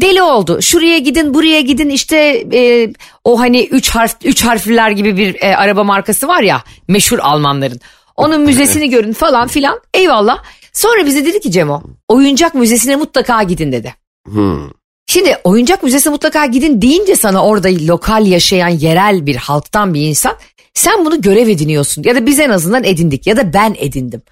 deli 0.00 0.22
oldu. 0.22 0.62
Şuraya 0.62 0.98
gidin 0.98 1.34
buraya 1.34 1.60
gidin 1.60 1.88
işte 1.88 2.16
e, 2.52 2.92
o 3.24 3.40
hani 3.40 3.64
üç 3.64 3.90
harf 3.90 4.16
üç 4.24 4.44
harfliler 4.44 4.90
gibi 4.90 5.16
bir 5.16 5.36
e, 5.42 5.56
araba 5.56 5.84
markası 5.84 6.28
var 6.28 6.42
ya 6.42 6.62
meşhur 6.88 7.18
Almanların. 7.18 7.80
Onun 8.16 8.40
müzesini 8.40 8.90
görün 8.90 9.12
falan 9.12 9.48
filan 9.48 9.80
eyvallah. 9.94 10.42
Sonra 10.72 11.06
bize 11.06 11.26
dedi 11.26 11.40
ki 11.40 11.50
Cemo 11.50 11.82
oyuncak 12.08 12.54
müzesine 12.54 12.96
mutlaka 12.96 13.42
gidin 13.42 13.72
dedi. 13.72 13.94
Hmm. 14.26 14.70
Şimdi 15.06 15.36
oyuncak 15.44 15.82
müzesine 15.82 16.12
mutlaka 16.12 16.46
gidin 16.46 16.82
deyince 16.82 17.16
sana 17.16 17.44
orada 17.44 17.68
lokal 17.68 18.26
yaşayan 18.26 18.68
yerel 18.68 19.26
bir 19.26 19.36
halktan 19.36 19.94
bir 19.94 20.00
insan 20.00 20.36
sen 20.74 21.04
bunu 21.04 21.20
görev 21.20 21.48
ediniyorsun 21.48 22.02
ya 22.02 22.14
da 22.14 22.26
biz 22.26 22.40
en 22.40 22.50
azından 22.50 22.84
edindik 22.84 23.26
ya 23.26 23.36
da 23.36 23.52
ben 23.52 23.76
edindim. 23.78 24.22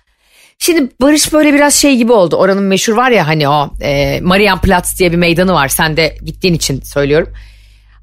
Şimdi 0.59 0.91
Barış 1.01 1.33
böyle 1.33 1.55
biraz 1.55 1.75
şey 1.75 1.97
gibi 1.97 2.13
oldu. 2.13 2.37
Oranın 2.37 2.63
meşhur 2.63 2.93
var 2.93 3.11
ya 3.11 3.27
hani 3.27 3.49
o 3.49 3.71
e, 3.81 4.21
Marienplatz 4.21 4.99
diye 4.99 5.13
bir 5.13 5.17
meydanı 5.17 5.53
var. 5.53 5.69
Sen 5.69 5.97
de 5.97 6.17
gittiğin 6.25 6.55
için 6.55 6.81
söylüyorum. 6.81 7.33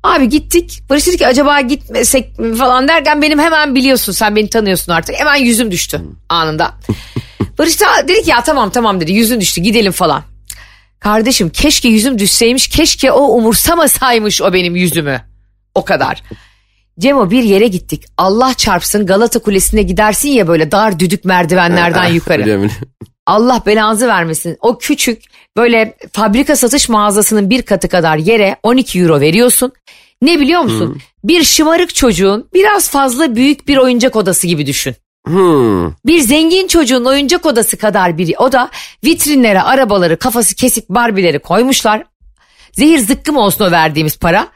Abi 0.03 0.29
gittik. 0.29 0.81
Barış 0.89 1.07
dedi 1.07 1.17
ki 1.17 1.27
acaba 1.27 1.61
gitmesek 1.61 2.39
mi 2.39 2.55
falan 2.55 2.87
derken 2.87 3.21
benim 3.21 3.39
hemen 3.39 3.75
biliyorsun 3.75 4.11
sen 4.11 4.35
beni 4.35 4.49
tanıyorsun 4.49 4.91
artık. 4.91 5.15
Hemen 5.15 5.35
yüzüm 5.35 5.71
düştü 5.71 6.01
anında. 6.29 6.73
Barış 7.57 7.81
da 7.81 8.07
dedi 8.07 8.23
ki 8.23 8.29
ya 8.29 8.43
tamam 8.43 8.69
tamam 8.69 9.01
dedi 9.01 9.11
yüzün 9.13 9.41
düştü 9.41 9.61
gidelim 9.61 9.91
falan. 9.91 10.23
Kardeşim 10.99 11.49
keşke 11.49 11.89
yüzüm 11.89 12.19
düşseymiş 12.19 12.67
keşke 12.67 13.11
o 13.11 13.21
umursamasaymış 13.21 14.41
o 14.41 14.53
benim 14.53 14.75
yüzümü. 14.75 15.21
O 15.75 15.85
kadar. 15.85 16.23
Cemo 16.99 17.31
bir 17.31 17.43
yere 17.43 17.67
gittik. 17.67 18.05
Allah 18.17 18.53
çarpsın 18.53 19.05
Galata 19.05 19.39
Kulesi'ne 19.39 19.81
gidersin 19.81 20.29
ya 20.29 20.47
böyle 20.47 20.71
dar 20.71 20.99
düdük 20.99 21.25
merdivenlerden 21.25 22.07
yukarı. 22.13 22.41
Biliyorum, 22.41 22.63
biliyorum. 22.63 22.87
Allah 23.25 23.63
belanızı 23.65 24.07
vermesin. 24.07 24.57
O 24.61 24.77
küçük 24.77 25.23
böyle 25.57 25.97
fabrika 26.11 26.55
satış 26.55 26.89
mağazasının 26.89 27.49
bir 27.49 27.61
katı 27.61 27.87
kadar 27.87 28.17
yere 28.17 28.55
12 28.63 28.99
euro 28.99 29.19
veriyorsun. 29.19 29.71
Ne 30.21 30.39
biliyor 30.39 30.61
musun? 30.61 31.01
Bir 31.23 31.43
şımarık 31.43 31.95
çocuğun 31.95 32.49
biraz 32.53 32.89
fazla 32.89 33.35
büyük 33.35 33.67
bir 33.67 33.77
oyuncak 33.77 34.15
odası 34.15 34.47
gibi 34.47 34.65
düşün. 34.65 34.95
Hmm. 35.25 35.91
Bir 36.05 36.19
zengin 36.19 36.67
çocuğun 36.67 37.05
oyuncak 37.05 37.45
odası 37.45 37.77
kadar 37.77 38.17
bir 38.17 38.35
oda 38.37 38.69
vitrinlere 39.03 39.61
arabaları 39.61 40.17
kafası 40.17 40.55
kesik 40.55 40.89
barbileri 40.89 41.39
koymuşlar. 41.39 42.03
Zehir 42.71 42.99
zıkkım 42.99 43.37
olsun 43.37 43.65
o 43.65 43.71
verdiğimiz 43.71 44.17
para. 44.17 44.47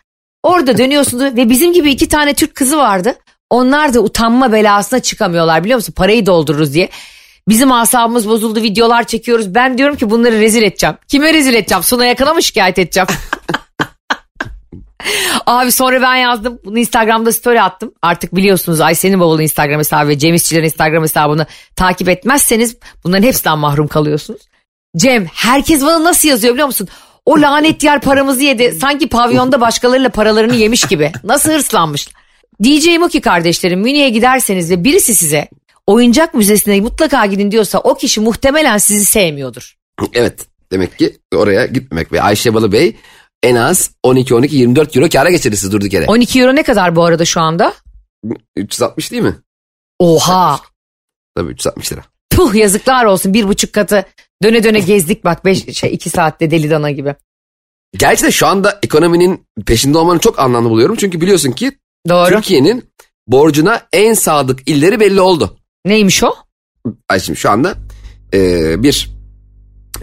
Orada 0.43 0.77
dönüyorsunuz 0.77 1.24
ve 1.24 1.50
bizim 1.50 1.74
gibi 1.74 1.91
iki 1.91 2.08
tane 2.08 2.34
Türk 2.34 2.55
kızı 2.55 2.77
vardı. 2.77 3.15
Onlar 3.50 3.93
da 3.93 4.00
utanma 4.00 4.51
belasına 4.51 5.00
çıkamıyorlar 5.00 5.63
biliyor 5.63 5.77
musun? 5.77 5.93
Parayı 5.93 6.25
doldururuz 6.25 6.74
diye. 6.74 6.89
Bizim 7.48 7.72
asabımız 7.72 8.29
bozuldu 8.29 8.62
videolar 8.62 9.03
çekiyoruz. 9.03 9.55
Ben 9.55 9.77
diyorum 9.77 9.96
ki 9.96 10.10
bunları 10.10 10.39
rezil 10.39 10.63
edeceğim. 10.63 10.96
Kime 11.08 11.34
rezil 11.34 11.53
edeceğim? 11.53 11.84
Suna 11.84 12.05
yakına 12.05 12.34
mı 12.34 12.43
şikayet 12.43 12.79
edeceğim? 12.79 13.08
Abi 15.46 15.72
sonra 15.72 16.01
ben 16.01 16.15
yazdım. 16.15 16.60
Bunu 16.65 16.79
Instagram'da 16.79 17.31
story 17.31 17.62
attım. 17.62 17.91
Artık 18.01 18.36
biliyorsunuz 18.36 18.81
Ayşe'nin 18.81 19.19
bavulu 19.19 19.41
Instagram 19.41 19.79
hesabı 19.79 20.08
ve 20.08 20.17
Cem 20.17 20.34
İşçilerin 20.34 20.65
Instagram 20.65 21.03
hesabını 21.03 21.46
takip 21.75 22.10
etmezseniz 22.10 22.77
bunların 23.03 23.27
hepsinden 23.27 23.58
mahrum 23.58 23.88
kalıyorsunuz. 23.88 24.41
Cem 24.98 25.25
herkes 25.25 25.81
bana 25.81 26.03
nasıl 26.03 26.27
yazıyor 26.27 26.53
biliyor 26.53 26.67
musun? 26.67 26.88
O 27.29 27.41
lanet 27.41 27.83
yer 27.83 28.01
paramızı 28.01 28.43
yedi. 28.43 28.71
Sanki 28.71 29.09
pavyonda 29.09 29.62
başkalarıyla 29.62 30.09
paralarını 30.09 30.55
yemiş 30.55 30.88
gibi. 30.88 31.12
Nasıl 31.24 31.51
hırslanmış. 31.51 32.09
DJ 32.63 32.88
Muki 33.00 33.21
kardeşlerim 33.21 33.79
Münih'e 33.79 34.09
giderseniz 34.09 34.71
ve 34.71 34.83
birisi 34.83 35.15
size 35.15 35.48
oyuncak 35.88 36.33
müzesine 36.33 36.81
mutlaka 36.81 37.25
gidin 37.25 37.51
diyorsa 37.51 37.79
o 37.79 37.95
kişi 37.95 38.19
muhtemelen 38.19 38.77
sizi 38.77 39.05
sevmiyordur. 39.05 39.77
Evet 40.13 40.45
demek 40.71 41.00
ki 41.00 41.17
oraya 41.36 41.65
gitmemek 41.65 42.12
ve 42.12 42.21
Ayşe 42.21 42.53
Balı 42.53 42.71
Bey 42.71 42.95
en 43.43 43.55
az 43.55 43.91
12-12-24 44.05 44.98
euro 44.98 45.09
kâra 45.09 45.29
geçirirsiniz 45.29 45.74
durduk 45.74 45.93
yere. 45.93 46.05
12 46.05 46.41
euro 46.41 46.55
ne 46.55 46.63
kadar 46.63 46.95
bu 46.95 47.03
arada 47.03 47.25
şu 47.25 47.41
anda? 47.41 47.74
360 48.55 49.12
değil 49.12 49.24
mi? 49.24 49.36
Oha. 50.00 50.59
Tabii 51.36 51.51
360 51.51 51.91
lira. 51.91 52.01
Puh 52.29 52.55
yazıklar 52.55 53.05
olsun 53.05 53.33
bir 53.33 53.48
buçuk 53.48 53.74
katı 53.74 54.05
döne 54.43 54.63
döne 54.63 54.79
gezdik 54.79 55.24
bak 55.24 55.46
beş, 55.46 55.77
şey, 55.77 55.93
iki 55.93 56.10
saatte 56.10 56.51
deli 56.51 56.69
dana 56.69 56.91
gibi. 56.91 57.15
Gerçi 57.98 58.24
de 58.24 58.31
şu 58.31 58.48
anda 58.48 58.79
ekonominin 58.84 59.46
peşinde 59.65 59.98
olmanı 59.98 60.19
çok 60.19 60.39
anlamlı 60.39 60.69
buluyorum. 60.69 60.96
Çünkü 60.96 61.22
biliyorsun 61.22 61.51
ki 61.51 61.72
Doğru. 62.10 62.29
Türkiye'nin 62.29 62.84
borcuna 63.27 63.81
en 63.93 64.13
sadık 64.13 64.69
illeri 64.69 65.00
belli 65.00 65.22
oldu. 65.22 65.58
Neymiş 65.86 66.24
o? 66.24 66.34
Ay 67.10 67.19
şimdi 67.19 67.39
şu 67.39 67.50
anda 67.50 67.75
e, 68.34 68.84
bir 68.84 69.10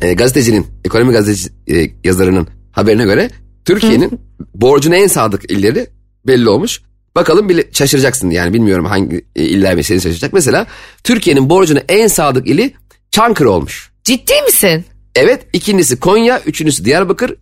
e, 0.03 0.15
gazetecinin, 0.15 0.67
ekonomi 0.85 1.13
gazeteci 1.13 1.49
e, 1.69 1.91
yazarının 2.05 2.49
haberine 2.73 3.05
göre 3.05 3.31
Türkiye'nin 3.65 4.21
borcuna 4.55 4.97
en 4.97 5.07
sadık 5.07 5.51
illeri 5.51 5.87
belli 6.27 6.49
olmuş. 6.49 6.83
Bakalım 7.15 7.49
bile 7.49 7.65
şaşıracaksın 7.73 8.31
yani 8.31 8.55
bilmiyorum 8.55 8.87
hangi 8.87 9.25
e, 9.37 9.45
iller 9.45 9.83
seni 9.83 10.01
şaşıracak. 10.01 10.33
Mesela 10.33 10.67
Türkiye'nin 11.05 11.51
borcuna 11.51 11.81
en 11.89 12.07
sadık 12.07 12.47
ili 12.47 12.75
Çankırı 13.17 13.51
olmuş. 13.51 13.91
Ciddi 14.07 14.43
misin? 14.43 14.85
Evet 15.15 15.47
ikincisi 15.53 16.01
Konya, 16.01 16.41
üçüncüsü 16.41 16.85
Diyarbakır, 16.85 17.35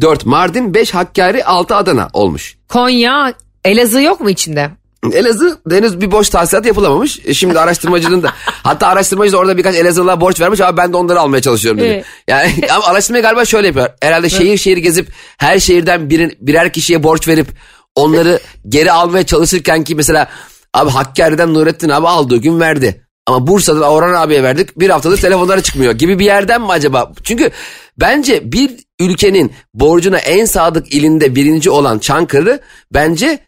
dört 0.00 0.26
Mardin, 0.26 0.74
beş 0.74 0.94
Hakkari, 0.94 1.44
altı 1.44 1.74
Adana 1.74 2.08
olmuş. 2.12 2.56
Konya, 2.68 3.34
Elazığ 3.64 4.00
yok 4.00 4.20
mu 4.20 4.30
içinde? 4.30 4.70
Elazığ 5.12 5.58
henüz 5.70 6.00
bir 6.00 6.10
borç 6.10 6.28
tahsilat 6.28 6.66
yapılamamış. 6.66 7.20
E, 7.24 7.34
Şimdi 7.34 7.60
araştırmacının 7.60 8.22
da 8.22 8.32
hatta 8.46 8.86
araştırmacı 8.86 9.32
da 9.32 9.38
orada 9.38 9.56
birkaç 9.56 9.74
Elazığlığa 9.74 10.20
borç 10.20 10.40
vermiş 10.40 10.60
ama 10.60 10.76
ben 10.76 10.92
de 10.92 10.96
onları 10.96 11.20
almaya 11.20 11.42
çalışıyorum 11.42 11.80
dedi. 11.80 11.88
Evet. 11.88 12.04
Yani 12.28 12.52
ama 12.70 12.86
araştırmayı 12.86 13.22
galiba 13.22 13.44
şöyle 13.44 13.66
yapıyor. 13.66 13.88
Herhalde 14.02 14.28
şehir 14.28 14.58
şehir 14.58 14.76
gezip 14.76 15.08
her 15.38 15.58
şehirden 15.58 16.10
birin, 16.10 16.36
birer 16.40 16.72
kişiye 16.72 17.02
borç 17.02 17.28
verip 17.28 17.48
onları 17.94 18.40
geri 18.68 18.92
almaya 18.92 19.26
çalışırken 19.26 19.84
ki 19.84 19.94
mesela 19.94 20.28
abi 20.74 20.90
Hakkari'den 20.90 21.54
Nurettin 21.54 21.88
abi 21.88 22.08
aldığı 22.08 22.36
gün 22.36 22.60
verdi. 22.60 23.06
Ama 23.30 23.46
Bursa'dan 23.46 23.82
Orhan 23.82 24.14
abiye 24.14 24.42
verdik 24.42 24.80
bir 24.80 24.90
haftadır 24.90 25.20
telefonları 25.20 25.62
çıkmıyor 25.62 25.92
gibi 25.92 26.18
bir 26.18 26.24
yerden 26.24 26.60
mi 26.60 26.68
acaba? 26.68 27.12
Çünkü 27.22 27.50
bence 27.96 28.52
bir 28.52 28.70
ülkenin 29.00 29.52
borcuna 29.74 30.18
en 30.18 30.44
sadık 30.44 30.94
ilinde 30.94 31.34
birinci 31.34 31.70
olan 31.70 31.98
Çankırı 31.98 32.60
bence 32.94 33.38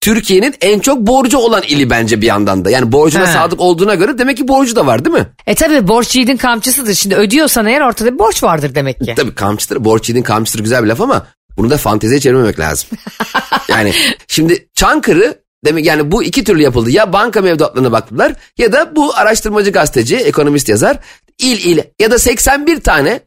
Türkiye'nin 0.00 0.54
en 0.60 0.80
çok 0.80 0.98
borcu 0.98 1.38
olan 1.38 1.62
ili 1.62 1.90
bence 1.90 2.20
bir 2.20 2.26
yandan 2.26 2.64
da. 2.64 2.70
Yani 2.70 2.92
borcuna 2.92 3.28
He. 3.28 3.32
sadık 3.32 3.60
olduğuna 3.60 3.94
göre 3.94 4.18
demek 4.18 4.36
ki 4.36 4.48
borcu 4.48 4.76
da 4.76 4.86
var 4.86 5.04
değil 5.04 5.16
mi? 5.16 5.26
E 5.46 5.54
tabi 5.54 5.88
borç 5.88 6.16
yiğidin 6.16 6.36
kamçısıdır. 6.36 6.94
Şimdi 6.94 7.14
ödüyorsan 7.14 7.66
eğer 7.66 7.80
ortada 7.80 8.14
bir 8.14 8.18
borç 8.18 8.42
vardır 8.42 8.74
demek 8.74 9.00
ki. 9.00 9.14
Tabii 9.16 9.34
kamçıdır, 9.34 9.84
borç 9.84 10.08
yiğidin 10.08 10.22
kamçıdır 10.22 10.62
güzel 10.62 10.82
bir 10.82 10.88
laf 10.88 11.00
ama 11.00 11.26
bunu 11.56 11.70
da 11.70 11.76
fanteziye 11.76 12.20
çevirmemek 12.20 12.58
lazım. 12.58 12.88
yani 13.68 13.92
şimdi 14.28 14.68
Çankırı 14.74 15.38
demek 15.64 15.84
yani 15.86 16.12
bu 16.12 16.22
iki 16.22 16.44
türlü 16.44 16.62
yapıldı. 16.62 16.90
Ya 16.90 17.12
banka 17.12 17.40
mevduatlarına 17.40 17.92
baktılar 17.92 18.32
ya 18.58 18.72
da 18.72 18.96
bu 18.96 19.16
araştırmacı 19.16 19.70
gazeteci, 19.70 20.16
ekonomist 20.16 20.68
yazar 20.68 20.98
il 21.38 21.64
il 21.64 21.82
ya 22.00 22.10
da 22.10 22.18
81 22.18 22.80
tane 22.80 23.20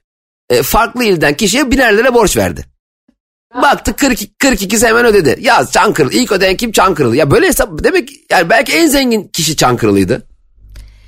e, 0.50 0.64
farklı 0.64 1.04
ilden 1.04 1.34
kişiye 1.34 1.72
biner 1.72 1.98
lira 1.98 2.14
borç 2.14 2.38
verdi. 2.38 2.66
Baktı 3.62 3.96
42, 3.96 4.32
42'si 4.44 4.88
hemen 4.88 5.06
ödedi. 5.06 5.38
Ya 5.42 5.66
Çankırılı 5.66 6.14
ilk 6.14 6.32
ödeyen 6.32 6.58
kim 6.58 6.72
Çankırılı? 6.72 7.16
Ya 7.16 7.32
böyle 7.32 7.48
hesap 7.48 7.84
demek 7.84 8.10
yani 8.32 8.50
belki 8.50 8.74
en 8.74 8.88
zengin 8.88 9.28
kişi 9.28 9.56
Çankırılıydı. 9.56 10.24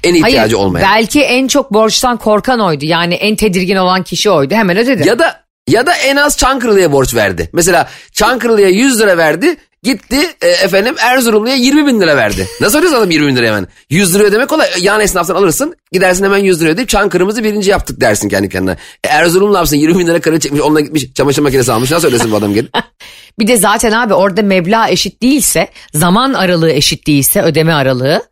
En 0.03 0.13
ihtiyacı 0.13 0.37
Hayır 0.37 0.53
olmayan. 0.53 0.89
belki 0.91 1.21
en 1.21 1.47
çok 1.47 1.73
borçtan 1.73 2.17
korkan 2.17 2.59
oydu. 2.59 2.85
Yani 2.85 3.13
en 3.13 3.35
tedirgin 3.35 3.75
olan 3.75 4.03
kişi 4.03 4.29
oydu. 4.29 4.55
Hemen 4.55 4.77
ödedi. 4.77 5.07
Ya 5.07 5.19
da 5.19 5.45
ya 5.67 5.85
da 5.87 5.93
en 5.93 6.15
az 6.15 6.37
Çankırılı'ya 6.37 6.91
borç 6.91 7.15
verdi. 7.15 7.49
Mesela 7.53 7.89
Çankırılı'ya 8.11 8.69
100 8.69 8.99
lira 8.99 9.17
verdi. 9.17 9.57
Gitti 9.85 10.19
e, 10.41 10.47
efendim 10.47 10.95
Erzurumlu'ya 10.99 11.55
20 11.55 11.87
bin 11.87 12.01
lira 12.01 12.17
verdi. 12.17 12.47
Nasıl 12.61 12.77
ödüyorsun 12.77 12.99
adam 12.99 13.11
20 13.11 13.27
bin 13.27 13.35
lira 13.35 13.47
hemen? 13.47 13.67
100 13.89 14.15
lira 14.15 14.23
ödemek 14.23 14.49
kolay. 14.49 14.67
Yan 14.81 15.01
esnaftan 15.01 15.35
alırsın. 15.35 15.75
Gidersin 15.91 16.23
hemen 16.23 16.37
100 16.37 16.61
lira 16.61 16.69
ödeyip 16.69 16.89
Çankırı'mızı 16.89 17.43
birinci 17.43 17.71
yaptık 17.71 18.01
dersin 18.01 18.29
kendi 18.29 18.49
kendine. 18.49 18.77
E, 19.03 19.07
Erzurum 19.07 19.53
ne 19.53 19.57
yapsın 19.57 19.75
20 19.75 19.99
bin 19.99 20.07
lira 20.07 20.21
karı 20.21 20.39
çekmiş 20.39 20.61
onunla 20.61 20.79
gitmiş 20.79 21.13
çamaşır 21.13 21.41
makinesi 21.41 21.71
almış. 21.71 21.91
Nasıl 21.91 22.07
ödesin 22.07 22.31
bu 22.31 22.35
adam 22.35 22.53
gelip? 22.53 22.73
Bir 23.39 23.47
de 23.47 23.57
zaten 23.57 23.91
abi 23.91 24.13
orada 24.13 24.41
meblağ 24.41 24.89
eşit 24.89 25.21
değilse, 25.21 25.67
zaman 25.93 26.33
aralığı 26.33 26.71
eşit 26.71 27.07
değilse, 27.07 27.41
ödeme 27.41 27.73
aralığı 27.73 28.23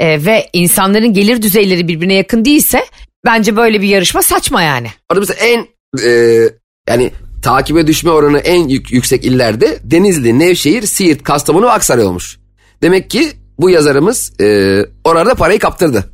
e, 0.00 0.24
ve 0.24 0.48
insanların 0.52 1.12
gelir 1.12 1.42
düzeyleri 1.42 1.88
birbirine 1.88 2.14
yakın 2.14 2.44
değilse 2.44 2.84
bence 3.24 3.56
böyle 3.56 3.80
bir 3.80 3.88
yarışma 3.88 4.22
saçma 4.22 4.62
yani. 4.62 4.88
Orada 5.10 5.20
mesela 5.20 5.46
en 5.46 5.66
e, 6.08 6.40
yani 6.88 7.10
takibe 7.44 7.86
düşme 7.86 8.10
oranı 8.10 8.38
en 8.38 8.68
yük- 8.68 8.92
yüksek 8.92 9.24
illerde 9.24 9.78
Denizli, 9.82 10.38
Nevşehir, 10.38 10.82
Siirt, 10.82 11.22
Kastamonu 11.22 11.66
ve 11.66 11.70
Aksaray 11.70 12.04
olmuş. 12.04 12.38
Demek 12.82 13.10
ki 13.10 13.32
bu 13.58 13.70
yazarımız 13.70 14.40
e, 14.40 14.78
orada 15.04 15.34
parayı 15.34 15.58
kaptırdı. 15.58 16.04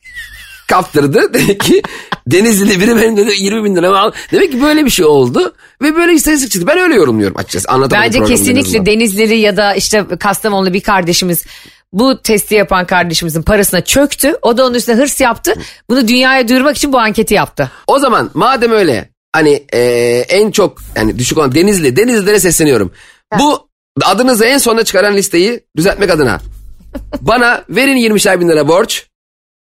kaptırdı. 0.68 1.34
Demek 1.34 1.60
ki 1.60 1.82
Denizli 2.26 2.80
biri 2.80 2.96
benim 2.96 3.16
dedi 3.16 3.30
20 3.38 3.64
bin 3.64 3.76
lira 3.76 3.98
al. 3.98 4.12
Demek 4.32 4.52
ki 4.52 4.62
böyle 4.62 4.84
bir 4.84 4.90
şey 4.90 5.04
oldu 5.04 5.54
ve 5.82 5.96
böyle 5.96 6.12
istatistik 6.12 6.50
çıktı. 6.50 6.66
Ben 6.66 6.78
öyle 6.78 6.94
yorumluyorum 6.94 7.36
açıkçası. 7.36 7.68
Anlatamadım 7.68 8.20
Bence 8.20 8.34
kesinlikle. 8.34 8.86
Denizlili 8.86 9.36
ya 9.36 9.56
da 9.56 9.74
işte 9.74 10.06
Kastamonlu 10.20 10.72
bir 10.72 10.80
kardeşimiz 10.80 11.44
bu 11.92 12.22
testi 12.22 12.54
yapan 12.54 12.86
kardeşimizin 12.86 13.42
parasına 13.42 13.80
çöktü. 13.80 14.34
O 14.42 14.56
da 14.56 14.66
onun 14.66 14.74
üstüne 14.74 14.96
hırs 14.96 15.20
yaptı. 15.20 15.54
Bunu 15.90 16.08
dünyaya 16.08 16.48
duyurmak 16.48 16.76
için 16.76 16.92
bu 16.92 16.98
anketi 16.98 17.34
yaptı. 17.34 17.70
O 17.86 17.98
zaman 17.98 18.30
madem 18.34 18.72
öyle 18.72 19.10
hani 19.32 19.64
e, 19.74 19.80
en 20.28 20.50
çok 20.50 20.78
yani 20.96 21.18
düşük 21.18 21.38
olan 21.38 21.54
Denizli, 21.54 21.96
Denizlilere 21.96 22.40
sesleniyorum. 22.40 22.92
Bu 23.38 23.68
adınızı 24.04 24.44
en 24.44 24.58
sonuna 24.58 24.84
çıkaran 24.84 25.16
listeyi 25.16 25.60
düzeltmek 25.76 26.10
adına 26.10 26.40
bana 27.20 27.64
verin 27.68 27.96
20'şer 27.96 28.40
bin 28.40 28.48
lira 28.48 28.68
borç. 28.68 29.06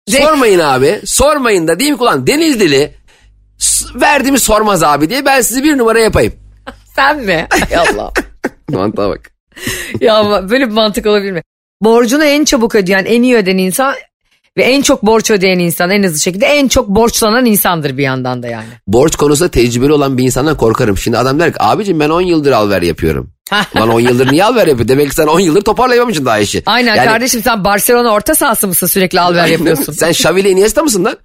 Sormayın 0.10 0.60
abi. 0.60 1.02
Sormayın 1.06 1.68
da 1.68 1.80
diyeyim 1.80 1.98
ki 1.98 2.04
ulan 2.04 2.28
Denizlili 2.28 2.94
s- 3.58 3.86
verdiğimi 4.02 4.40
sormaz 4.40 4.84
abi 4.84 5.10
diye 5.10 5.26
ben 5.26 5.42
sizi 5.42 5.64
bir 5.64 5.78
numara 5.78 6.00
yapayım. 6.00 6.34
Sen 6.96 7.20
mi? 7.20 7.48
Hay 7.50 7.78
Allah. 7.78 8.12
Mantığa 8.70 9.10
bak. 9.10 9.32
ya 10.02 10.44
böyle 10.50 10.68
bir 10.68 10.72
mantık 10.74 11.06
olabilir 11.06 11.32
mi? 11.32 11.42
Borcunu 11.82 12.24
en 12.26 12.46
çabuk 12.46 12.76
ödeyen, 12.76 13.06
en 13.06 13.24
iyi 13.24 13.36
ödeyen 13.36 13.58
insan 13.58 13.96
ve 14.58 14.64
en 14.64 14.82
çok 14.82 15.04
borç 15.04 15.32
ödeyen 15.32 15.60
insan 15.60 15.90
en 15.90 16.04
hızlı 16.04 16.20
şekilde 16.20 16.46
en 16.46 16.68
çok 16.68 16.88
borçlanan 16.88 17.46
insandır 17.46 17.98
bir 17.98 18.04
yandan 18.04 18.44
da 18.44 18.48
yani. 18.48 18.68
Borç 18.88 19.16
konusunda 19.16 19.52
tecrübeli 19.52 19.94
olan 19.94 20.18
bir 20.18 20.24
insandan 20.24 20.58
korkarım. 20.58 20.98
Şimdi 20.98 21.18
adam 21.18 21.40
der 21.40 21.54
ki 21.54 21.64
abicim 21.64 22.00
ben 22.00 22.10
10 22.10 22.22
yıldır 22.22 22.52
alver 22.52 22.82
yapıyorum. 22.82 23.32
Lan 23.76 23.90
10 23.90 24.00
yıldır 24.00 24.32
niye 24.32 24.46
alver 24.46 24.68
yapıyor? 24.68 24.88
Demek 24.88 25.10
ki 25.10 25.16
sen 25.16 25.28
10 25.28 25.40
yıldır 25.40 25.62
toparlayamamışsın 25.62 26.26
daha 26.26 26.40
işi. 26.40 26.64
Aynen 26.66 26.96
Yani- 26.96 27.08
kardeşim 27.08 27.44
sen 27.44 27.64
Barcelona 27.64 28.10
orta 28.10 28.36
sahası 28.36 28.68
mısın 28.68 28.88
sürekli 28.88 29.20
alver 29.20 29.48
yapıyorsun. 29.48 29.94
Sen 29.94 30.10
Xavi 30.10 30.50
Iniesta 30.50 30.84
mısın 30.84 31.06
lan? 31.06 31.18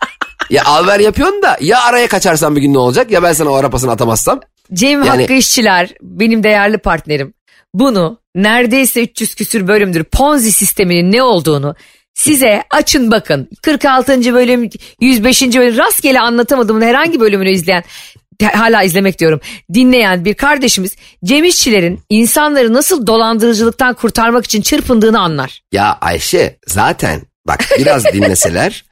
ya 0.50 0.64
alver 0.64 1.00
yapıyorsun 1.00 1.42
da 1.42 1.56
ya 1.60 1.82
araya 1.82 2.06
kaçarsan 2.08 2.56
bir 2.56 2.60
gün 2.60 2.74
ne 2.74 2.78
olacak 2.78 3.10
ya 3.10 3.22
ben 3.22 3.32
sana 3.32 3.50
o 3.50 3.54
ara 3.54 3.70
pasını 3.70 3.90
atamazsam. 3.90 4.40
Cem 4.72 5.04
Yani- 5.04 5.22
Hakkı 5.22 5.32
İşçiler 5.32 5.90
benim 6.02 6.42
değerli 6.42 6.78
partnerim. 6.78 7.34
Bunu 7.74 8.18
neredeyse 8.34 9.02
300 9.02 9.34
küsür 9.34 9.68
bölümdür 9.68 10.04
Ponzi 10.04 10.52
sisteminin 10.52 11.12
ne 11.12 11.22
olduğunu 11.22 11.74
size 12.16 12.62
açın 12.70 13.10
bakın. 13.10 13.48
46. 13.62 14.34
bölüm 14.34 14.70
105. 15.00 15.42
bölüm 15.42 15.78
rastgele 15.78 16.20
anlatamadığımın 16.20 16.82
herhangi 16.82 17.20
bölümünü 17.20 17.50
izleyen 17.50 17.84
hala 18.42 18.82
izlemek 18.82 19.18
diyorum. 19.18 19.40
Dinleyen 19.74 20.24
bir 20.24 20.34
kardeşimiz 20.34 20.96
Cem 21.24 21.44
İşçilerin 21.44 22.00
insanları 22.08 22.72
nasıl 22.72 23.06
dolandırıcılıktan 23.06 23.94
kurtarmak 23.94 24.44
için 24.44 24.62
çırpındığını 24.62 25.20
anlar. 25.20 25.62
Ya 25.72 25.98
Ayşe 26.00 26.58
zaten 26.66 27.22
bak 27.46 27.64
biraz 27.78 28.04
dinleseler 28.12 28.84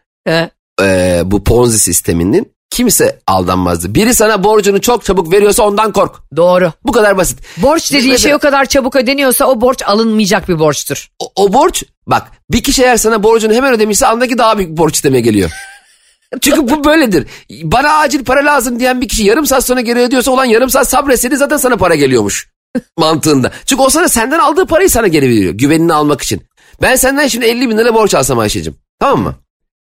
e, 0.81 1.23
bu 1.25 1.45
Ponzi 1.45 1.79
sisteminin 1.79 2.53
kimse 2.75 3.19
aldanmazdı. 3.27 3.95
Biri 3.95 4.15
sana 4.15 4.45
borcunu 4.45 4.81
çok 4.81 5.05
çabuk 5.05 5.33
veriyorsa 5.33 5.63
ondan 5.63 5.93
kork. 5.93 6.15
Doğru. 6.37 6.73
Bu 6.87 6.93
kadar 6.93 7.17
basit. 7.17 7.39
Borç 7.57 7.93
dediğin 7.93 8.13
Mesela- 8.13 8.19
şey 8.29 8.35
o 8.35 8.39
kadar 8.39 8.65
çabuk 8.65 8.97
ödeniyorsa 8.97 9.47
o 9.47 9.61
borç 9.61 9.83
alınmayacak 9.87 10.49
bir 10.49 10.59
borçtur. 10.59 11.09
O, 11.19 11.33
o 11.37 11.53
borç 11.53 11.83
bak 12.07 12.23
bir 12.51 12.63
kişi 12.63 12.83
eğer 12.83 12.97
sana 12.97 13.23
borcunu 13.23 13.53
hemen 13.53 13.75
ödemişse 13.75 14.07
andaki 14.07 14.39
daha 14.39 14.59
büyük 14.59 14.77
borç 14.77 14.95
istemeye 14.95 15.21
geliyor. 15.21 15.51
Çünkü 16.41 16.69
bu 16.69 16.85
böyledir. 16.85 17.27
Bana 17.63 17.93
acil 17.99 18.25
para 18.25 18.45
lazım 18.45 18.79
diyen 18.81 19.01
bir 19.01 19.09
kişi 19.09 19.25
yarım 19.25 19.47
saat 19.47 19.65
sonra 19.65 19.81
geri 19.81 19.99
ödüyorsa 19.99 20.31
olan 20.31 20.45
yarım 20.45 20.71
saat 20.71 20.89
sabretseydi 20.89 21.37
zaten 21.37 21.57
sana 21.57 21.77
para 21.77 21.95
geliyormuş. 21.95 22.49
mantığında. 22.99 23.51
Çünkü 23.67 23.83
o 23.83 23.91
sana 23.91 24.09
senden 24.09 24.39
aldığı 24.39 24.67
parayı 24.67 24.91
sana 24.91 25.07
geri 25.07 25.29
veriyor. 25.29 25.53
Güvenini 25.55 25.93
almak 25.95 26.23
için. 26.23 26.43
Ben 26.83 26.97
senden 26.97 27.29
şimdi 27.29 27.47
50 27.47 27.69
bin 27.71 27.79
lira 27.79 27.95
borç 27.95 28.15
alsam 28.15 28.39
Ayşe'cim. 28.39 28.75
Tamam 29.01 29.23
mı? 29.23 29.35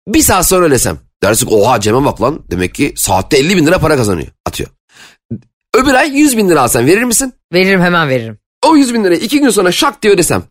Bir 0.07 0.21
saat 0.21 0.47
sonra 0.47 0.63
öylesem. 0.63 0.97
Dersin 1.23 1.47
oha 1.51 1.79
Cem'e 1.81 2.05
bak 2.05 2.21
lan. 2.21 2.39
Demek 2.51 2.75
ki 2.75 2.93
saatte 2.97 3.37
50 3.37 3.57
bin 3.57 3.65
lira 3.67 3.79
para 3.79 3.95
kazanıyor. 3.97 4.27
Atıyor. 4.45 4.69
Öbür 5.75 5.93
ay 5.93 6.17
100 6.19 6.37
bin 6.37 6.49
lira 6.49 6.61
alsan 6.61 6.85
verir 6.87 7.03
misin? 7.03 7.33
Veririm 7.53 7.81
hemen 7.81 8.09
veririm. 8.09 8.37
O 8.65 8.75
100 8.75 8.93
bin 8.93 9.03
lirayı 9.03 9.19
iki 9.19 9.39
gün 9.39 9.49
sonra 9.49 9.71
şak 9.71 10.03
diye 10.03 10.13
ödesem. 10.13 10.43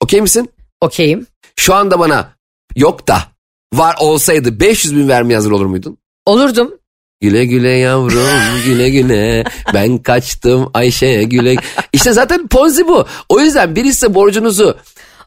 Okey 0.00 0.20
misin? 0.20 0.50
Okeyim. 0.80 1.26
Şu 1.56 1.74
anda 1.74 1.98
bana 1.98 2.28
yok 2.76 3.08
da 3.08 3.18
var 3.74 3.96
olsaydı 4.00 4.60
500 4.60 4.96
bin 4.96 5.08
vermeye 5.08 5.34
hazır 5.34 5.50
olur 5.50 5.66
muydun? 5.66 5.98
Olurdum. 6.26 6.74
Güle 7.20 7.44
güle 7.44 7.68
yavrum 7.70 8.26
güle 8.64 8.90
güle 8.90 9.44
ben 9.74 9.98
kaçtım 9.98 10.70
Ayşe 10.74 11.22
güle. 11.22 11.56
İşte 11.92 12.12
zaten 12.12 12.46
ponzi 12.48 12.88
bu. 12.88 13.06
O 13.28 13.40
yüzden 13.40 13.76
birisi 13.76 14.14
borcunuzu 14.14 14.76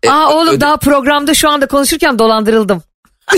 e, 0.04 0.10
Aa 0.10 0.34
oğlum 0.34 0.54
öde- 0.54 0.62
daha 0.62 0.78
programda 0.78 1.34
şu 1.34 1.50
anda 1.50 1.68
konuşurken 1.68 2.20
dolandırıldım. 2.20 2.84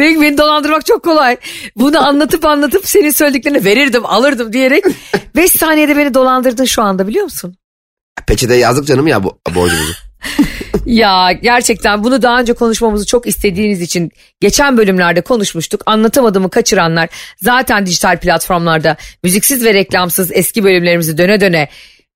Demek 0.00 0.20
beni 0.20 0.38
dolandırmak 0.38 0.86
çok 0.86 1.02
kolay. 1.02 1.36
Bunu 1.76 2.06
anlatıp 2.06 2.44
anlatıp 2.46 2.88
senin 2.88 3.10
söylediklerini 3.10 3.64
verirdim 3.64 4.06
alırdım 4.06 4.52
diyerek 4.52 4.84
5 5.36 5.52
saniyede 5.52 5.96
beni 5.96 6.14
dolandırdın 6.14 6.64
şu 6.64 6.82
anda 6.82 7.08
biliyor 7.08 7.24
musun? 7.24 7.56
peçete 8.28 8.54
yazdık 8.54 8.86
canım 8.86 9.06
ya 9.06 9.22
bu 9.22 9.38
borcunuzu. 9.54 9.92
Ya 10.86 11.32
gerçekten 11.32 12.04
bunu 12.04 12.22
daha 12.22 12.40
önce 12.40 12.52
konuşmamızı 12.52 13.06
çok 13.06 13.26
istediğiniz 13.26 13.80
için 13.80 14.10
geçen 14.40 14.76
bölümlerde 14.76 15.20
konuşmuştuk. 15.20 15.82
Anlatamadığımı 15.86 16.50
kaçıranlar 16.50 17.08
zaten 17.42 17.86
dijital 17.86 18.20
platformlarda 18.20 18.96
müziksiz 19.22 19.64
ve 19.64 19.74
reklamsız 19.74 20.30
eski 20.32 20.64
bölümlerimizi 20.64 21.18
döne 21.18 21.40
döne 21.40 21.68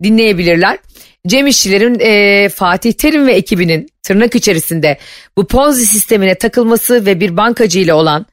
dinleyebilirler. 0.03 0.79
Cem 1.27 1.47
İşçilerin 1.47 1.99
e, 2.01 2.49
Fatih 2.49 2.93
Terim 2.93 3.27
ve 3.27 3.33
ekibinin 3.33 3.89
tırnak 4.03 4.35
içerisinde 4.35 4.99
bu 5.37 5.47
Ponzi 5.47 5.87
sistemine 5.87 6.35
takılması 6.35 7.07
ve 7.07 7.21
bir 7.21 7.37
bankacı 7.37 7.79
ile 7.79 7.95
olan 7.95 8.27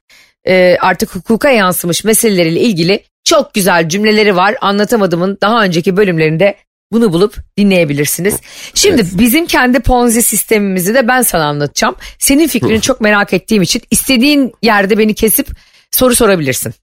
e, 0.47 0.77
artık 0.79 1.15
hukuka 1.15 1.49
yansımış 1.49 2.03
meseleleriyle 2.03 2.59
ilgili 2.59 3.03
çok 3.23 3.53
güzel 3.53 3.89
cümleleri 3.89 4.35
var. 4.35 4.55
Anlatamadığımın 4.61 5.37
daha 5.41 5.63
önceki 5.63 5.97
bölümlerinde 5.97 6.55
bunu 6.91 7.13
bulup 7.13 7.35
dinleyebilirsiniz. 7.57 8.39
Şimdi 8.73 9.05
bizim 9.13 9.45
kendi 9.45 9.79
Ponzi 9.79 10.21
sistemimizi 10.21 10.93
de 10.93 11.07
ben 11.07 11.21
sana 11.21 11.45
anlatacağım. 11.45 11.95
Senin 12.19 12.47
fikrini 12.47 12.81
çok 12.81 13.01
merak 13.01 13.33
ettiğim 13.33 13.63
için 13.63 13.81
istediğin 13.91 14.53
yerde 14.61 14.97
beni 14.97 15.13
kesip 15.13 15.47
soru 15.91 16.15
sorabilirsin. 16.15 16.73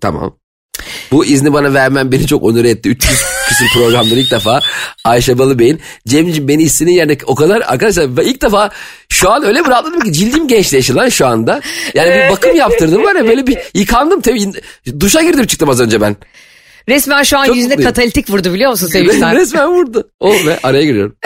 tamam. 0.00 0.39
Bu 1.12 1.24
izni 1.24 1.52
bana 1.52 1.74
vermen 1.74 2.12
beni 2.12 2.26
çok 2.26 2.42
onur 2.42 2.64
etti. 2.64 2.88
300 2.88 3.12
küsur 3.48 3.66
programdır 3.74 4.16
ilk 4.16 4.30
defa 4.30 4.60
Ayşe 5.04 5.38
Balıbey'in. 5.38 5.80
Cemciğim 6.08 6.48
beni 6.48 6.62
istediğin 6.62 6.96
yerde 6.96 7.18
o 7.26 7.34
kadar 7.34 7.60
arkadaşlar 7.66 8.16
ben 8.16 8.22
ilk 8.24 8.42
defa 8.42 8.70
şu 9.08 9.30
an 9.30 9.44
öyle 9.44 9.64
bir 9.64 9.68
rahatladım 9.70 10.00
ki 10.00 10.12
cildim 10.12 10.48
gençleşti 10.48 10.94
lan 10.94 11.08
şu 11.08 11.26
anda. 11.26 11.60
Yani 11.94 12.10
bir 12.10 12.30
bakım 12.30 12.56
yaptırdım 12.56 13.02
var 13.04 13.14
ya 13.16 13.24
böyle 13.26 13.46
bir 13.46 13.58
yıkandım 13.74 14.20
tabii 14.20 14.52
duşa 15.00 15.22
girdim 15.22 15.46
çıktım 15.46 15.68
az 15.70 15.80
önce 15.80 16.00
ben. 16.00 16.16
Resmen 16.88 17.22
şu 17.22 17.38
an 17.38 17.46
Çok 17.46 17.56
yüzüne 17.56 17.72
mutluyum. 17.74 17.90
katalitik 17.90 18.30
vurdu 18.30 18.52
biliyor 18.54 18.70
musun 18.70 18.86
sevinçten? 18.86 19.36
Resmen 19.36 19.68
vurdu. 19.68 20.10
Oh 20.20 20.46
be 20.46 20.58
araya 20.62 20.84
giriyorum. 20.84 21.16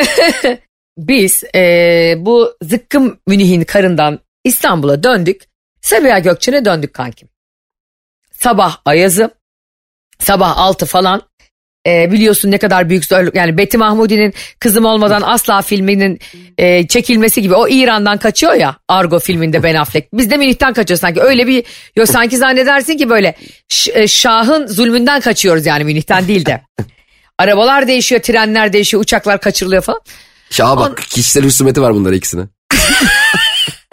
Biz 0.99 1.43
eee, 1.55 2.17
bu 2.19 2.57
zıkkım 2.63 3.19
Münih'in 3.27 3.65
karından 3.65 4.19
İstanbul'a 4.45 5.03
döndük. 5.03 5.43
Sabiha 5.81 6.19
Gökçen'e 6.19 6.65
döndük 6.65 6.95
kankim. 6.95 7.29
Sabah 8.41 8.77
ayazı, 8.85 9.31
sabah 10.25 10.59
altı 10.59 10.87
falan. 10.87 11.23
Eee, 11.87 12.09
biliyorsun 12.13 12.51
ne 12.51 12.59
kadar 12.59 12.89
büyük 12.89 13.05
zorluk 13.05 13.35
yani 13.35 13.59
Betty 13.59 13.77
Mahmudi'nin 13.77 14.35
Kızım 14.61 14.85
Olmadan 14.85 15.23
Asla 15.23 15.63
filminin 15.63 16.19
eee, 16.59 16.87
çekilmesi 16.89 17.43
gibi 17.43 17.55
o 17.55 17.69
İran'dan 17.69 18.19
kaçıyor 18.19 18.55
ya 18.55 18.77
Argo 18.89 19.19
filminde 19.19 19.63
Ben 19.63 19.75
Affleck. 19.75 20.09
Biz 20.13 20.31
de 20.31 20.37
Münih'ten 20.37 20.73
kaçıyoruz 20.73 21.01
sanki 21.01 21.21
öyle 21.21 21.47
bir 21.47 21.65
yok 21.97 22.09
sanki 22.09 22.37
zannedersin 22.37 22.97
ki 22.97 23.11
böyle 23.11 23.35
e, 23.95 24.09
Şah'ın 24.09 24.67
zulmünden 24.67 25.21
kaçıyoruz 25.21 25.67
yani 25.67 25.85
Münih'ten 25.85 26.29
değil 26.29 26.47
de. 26.47 26.63
Arabalar 27.39 27.89
değişiyor, 27.89 28.21
trenler 28.23 28.73
değişiyor, 28.73 29.03
uçaklar 29.03 29.41
kaçırılıyor 29.41 29.83
falan. 29.83 30.01
Şaha 30.51 30.77
bak 30.77 30.99
kişisel 30.99 31.45
husumeti 31.45 31.83
var 31.83 31.95
bunlar 31.95 32.13
ikisine. 32.13 32.43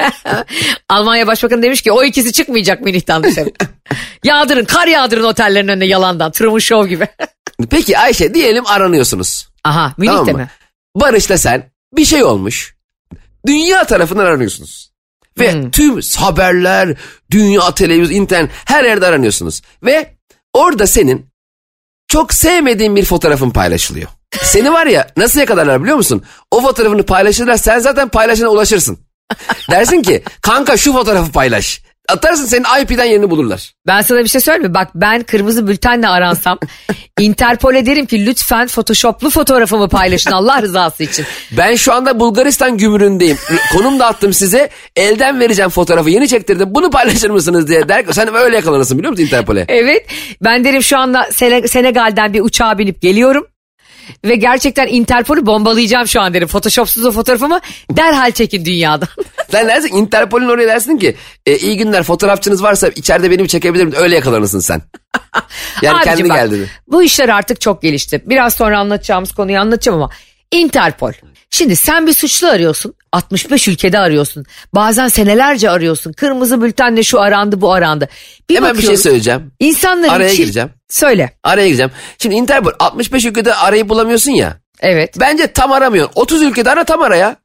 Almanya 0.89 1.27
Başbakanı 1.27 1.61
demiş 1.63 1.81
ki 1.81 1.91
o 1.91 2.03
ikisi 2.03 2.33
çıkmayacak 2.33 2.81
Münih'ten 2.81 3.23
dışarı. 3.23 3.49
yağdırın 4.23 4.65
kar 4.65 4.87
yağdırın 4.87 5.23
otellerin 5.23 5.67
önüne 5.67 5.85
yalandan. 5.85 6.31
Truman 6.31 6.59
Show 6.59 6.89
gibi. 6.89 7.07
Peki 7.69 7.97
Ayşe 7.97 8.33
diyelim 8.33 8.65
aranıyorsunuz. 8.67 9.49
Aha 9.63 9.93
Münih'te 9.97 10.15
Tamam 10.17 10.35
mi? 10.41 10.49
Barış'la 10.95 11.37
sen 11.37 11.71
bir 11.93 12.05
şey 12.05 12.23
olmuş. 12.23 12.75
Dünya 13.47 13.83
tarafından 13.83 14.25
aranıyorsunuz. 14.25 14.91
Ve 15.39 15.53
Hmm. 15.53 15.71
tüm 15.71 15.99
haberler, 16.17 16.97
dünya 17.31 17.75
televizyon, 17.75 18.21
internet 18.21 18.51
her 18.65 18.83
yerde 18.83 19.05
aranıyorsunuz. 19.07 19.61
Ve 19.83 20.15
orada 20.53 20.87
senin 20.87 21.25
çok 22.07 22.33
sevmediğin 22.33 22.95
bir 22.95 23.05
fotoğrafın 23.05 23.49
paylaşılıyor. 23.49 24.09
Seni 24.43 24.73
var 24.73 24.85
ya 24.85 25.07
nasıl 25.17 25.39
yakalarlar 25.39 25.81
biliyor 25.81 25.97
musun? 25.97 26.23
O 26.51 26.61
fotoğrafını 26.61 27.03
paylaşırlar 27.03 27.57
sen 27.57 27.79
zaten 27.79 28.09
paylaşana 28.09 28.49
ulaşırsın. 28.49 28.99
Dersin 29.71 30.01
ki 30.01 30.23
kanka 30.41 30.77
şu 30.77 30.93
fotoğrafı 30.93 31.31
paylaş. 31.31 31.81
Atarsın 32.09 32.45
senin 32.45 32.65
IP'den 32.81 33.05
yerini 33.05 33.29
bulurlar. 33.29 33.71
Ben 33.87 34.01
sana 34.01 34.19
bir 34.23 34.27
şey 34.27 34.41
söyleyeyim 34.41 34.67
mi? 34.67 34.73
Bak 34.73 34.87
ben 34.95 35.23
kırmızı 35.23 35.67
bültenle 35.67 36.07
aransam 36.07 36.59
Interpol'e 37.19 37.85
derim 37.85 38.05
ki 38.05 38.25
lütfen 38.25 38.67
photoshoplu 38.67 39.29
fotoğrafımı 39.29 39.89
paylaşın 39.89 40.31
Allah 40.31 40.61
rızası 40.61 41.03
için. 41.03 41.25
Ben 41.51 41.75
şu 41.75 41.93
anda 41.93 42.19
Bulgaristan 42.19 42.77
gümrüğündeyim. 42.77 43.37
Konum 43.73 43.99
da 43.99 44.05
attım 44.07 44.33
size. 44.33 44.69
Elden 44.95 45.39
vereceğim 45.39 45.69
fotoğrafı. 45.71 46.09
Yeni 46.09 46.27
çektirdim. 46.27 46.75
Bunu 46.75 46.89
paylaşır 46.89 47.29
mısınız 47.29 47.67
diye 47.67 47.89
der. 47.89 48.05
Sen 48.11 48.35
öyle 48.35 48.55
yakalanırsın 48.55 48.97
biliyor 48.97 49.11
musun 49.11 49.23
Interpol'e? 49.23 49.65
Evet 49.67 50.05
ben 50.43 50.63
derim 50.63 50.83
şu 50.83 50.97
anda 50.97 51.29
Sene- 51.31 51.67
Senegal'den 51.67 52.33
bir 52.33 52.41
uçağa 52.41 52.77
binip 52.77 53.01
geliyorum. 53.01 53.47
Ve 54.25 54.35
gerçekten 54.35 54.87
Interpol'ü 54.87 55.45
bombalayacağım 55.45 56.07
şu 56.07 56.21
an 56.21 56.33
derim. 56.33 56.47
Photoshopsuz 56.47 57.05
o 57.05 57.11
fotoğrafımı 57.11 57.59
derhal 57.91 58.31
çekin 58.31 58.65
dünyadan. 58.65 59.09
Sen 59.51 59.67
dersin 59.67 59.95
Interpol'ün 59.95 60.49
oraya 60.49 60.67
dersin 60.67 60.97
ki 60.97 61.15
e, 61.45 61.57
iyi 61.57 61.77
günler 61.77 62.03
fotoğrafçınız 62.03 62.63
varsa 62.63 62.87
içeride 62.87 63.31
beni 63.31 63.47
çekebilir 63.47 63.85
miyim? 63.85 63.97
Öyle 64.01 64.15
yakalanırsın 64.15 64.59
sen. 64.59 64.81
Yani 65.81 65.97
Abicim 65.97 66.15
kendi 66.15 66.29
bak, 66.29 66.37
geldi. 66.37 66.69
Bu 66.87 67.03
işler 67.03 67.29
artık 67.29 67.61
çok 67.61 67.81
gelişti. 67.81 68.21
Biraz 68.25 68.53
sonra 68.53 68.79
anlatacağımız 68.79 69.31
konuyu 69.31 69.59
anlatacağım 69.59 69.97
ama 69.97 70.09
Interpol. 70.51 71.11
Şimdi 71.51 71.75
sen 71.75 72.07
bir 72.07 72.13
suçlu 72.13 72.47
arıyorsun. 72.47 72.93
65 73.11 73.67
ülkede 73.67 73.99
arıyorsun. 73.99 74.45
Bazen 74.75 75.07
senelerce 75.07 75.69
arıyorsun. 75.69 76.13
Kırmızı 76.13 76.61
bültenle 76.61 77.03
şu 77.03 77.19
arandı 77.21 77.61
bu 77.61 77.73
arandı. 77.73 78.09
Bir 78.49 78.55
Hemen 78.55 78.77
bir 78.77 78.81
şey 78.83 78.97
söyleyeceğim. 78.97 79.51
İnsanların 79.59 80.09
Araya 80.13 80.29
çift- 80.33 80.37
gireceğim. 80.37 80.69
Söyle. 80.89 81.33
Araya 81.43 81.67
gireceğim. 81.67 81.91
Şimdi 82.17 82.35
Interpol 82.35 82.71
65 82.79 83.25
ülkede 83.25 83.53
arayıp 83.55 83.89
bulamıyorsun 83.89 84.31
ya. 84.31 84.57
Evet. 84.79 85.15
Bence 85.19 85.47
tam 85.53 85.71
aramıyorsun. 85.71 86.11
30 86.15 86.41
ülkede 86.41 86.71
ara 86.71 86.83
tam 86.83 87.01
ara 87.01 87.15
ya. 87.15 87.35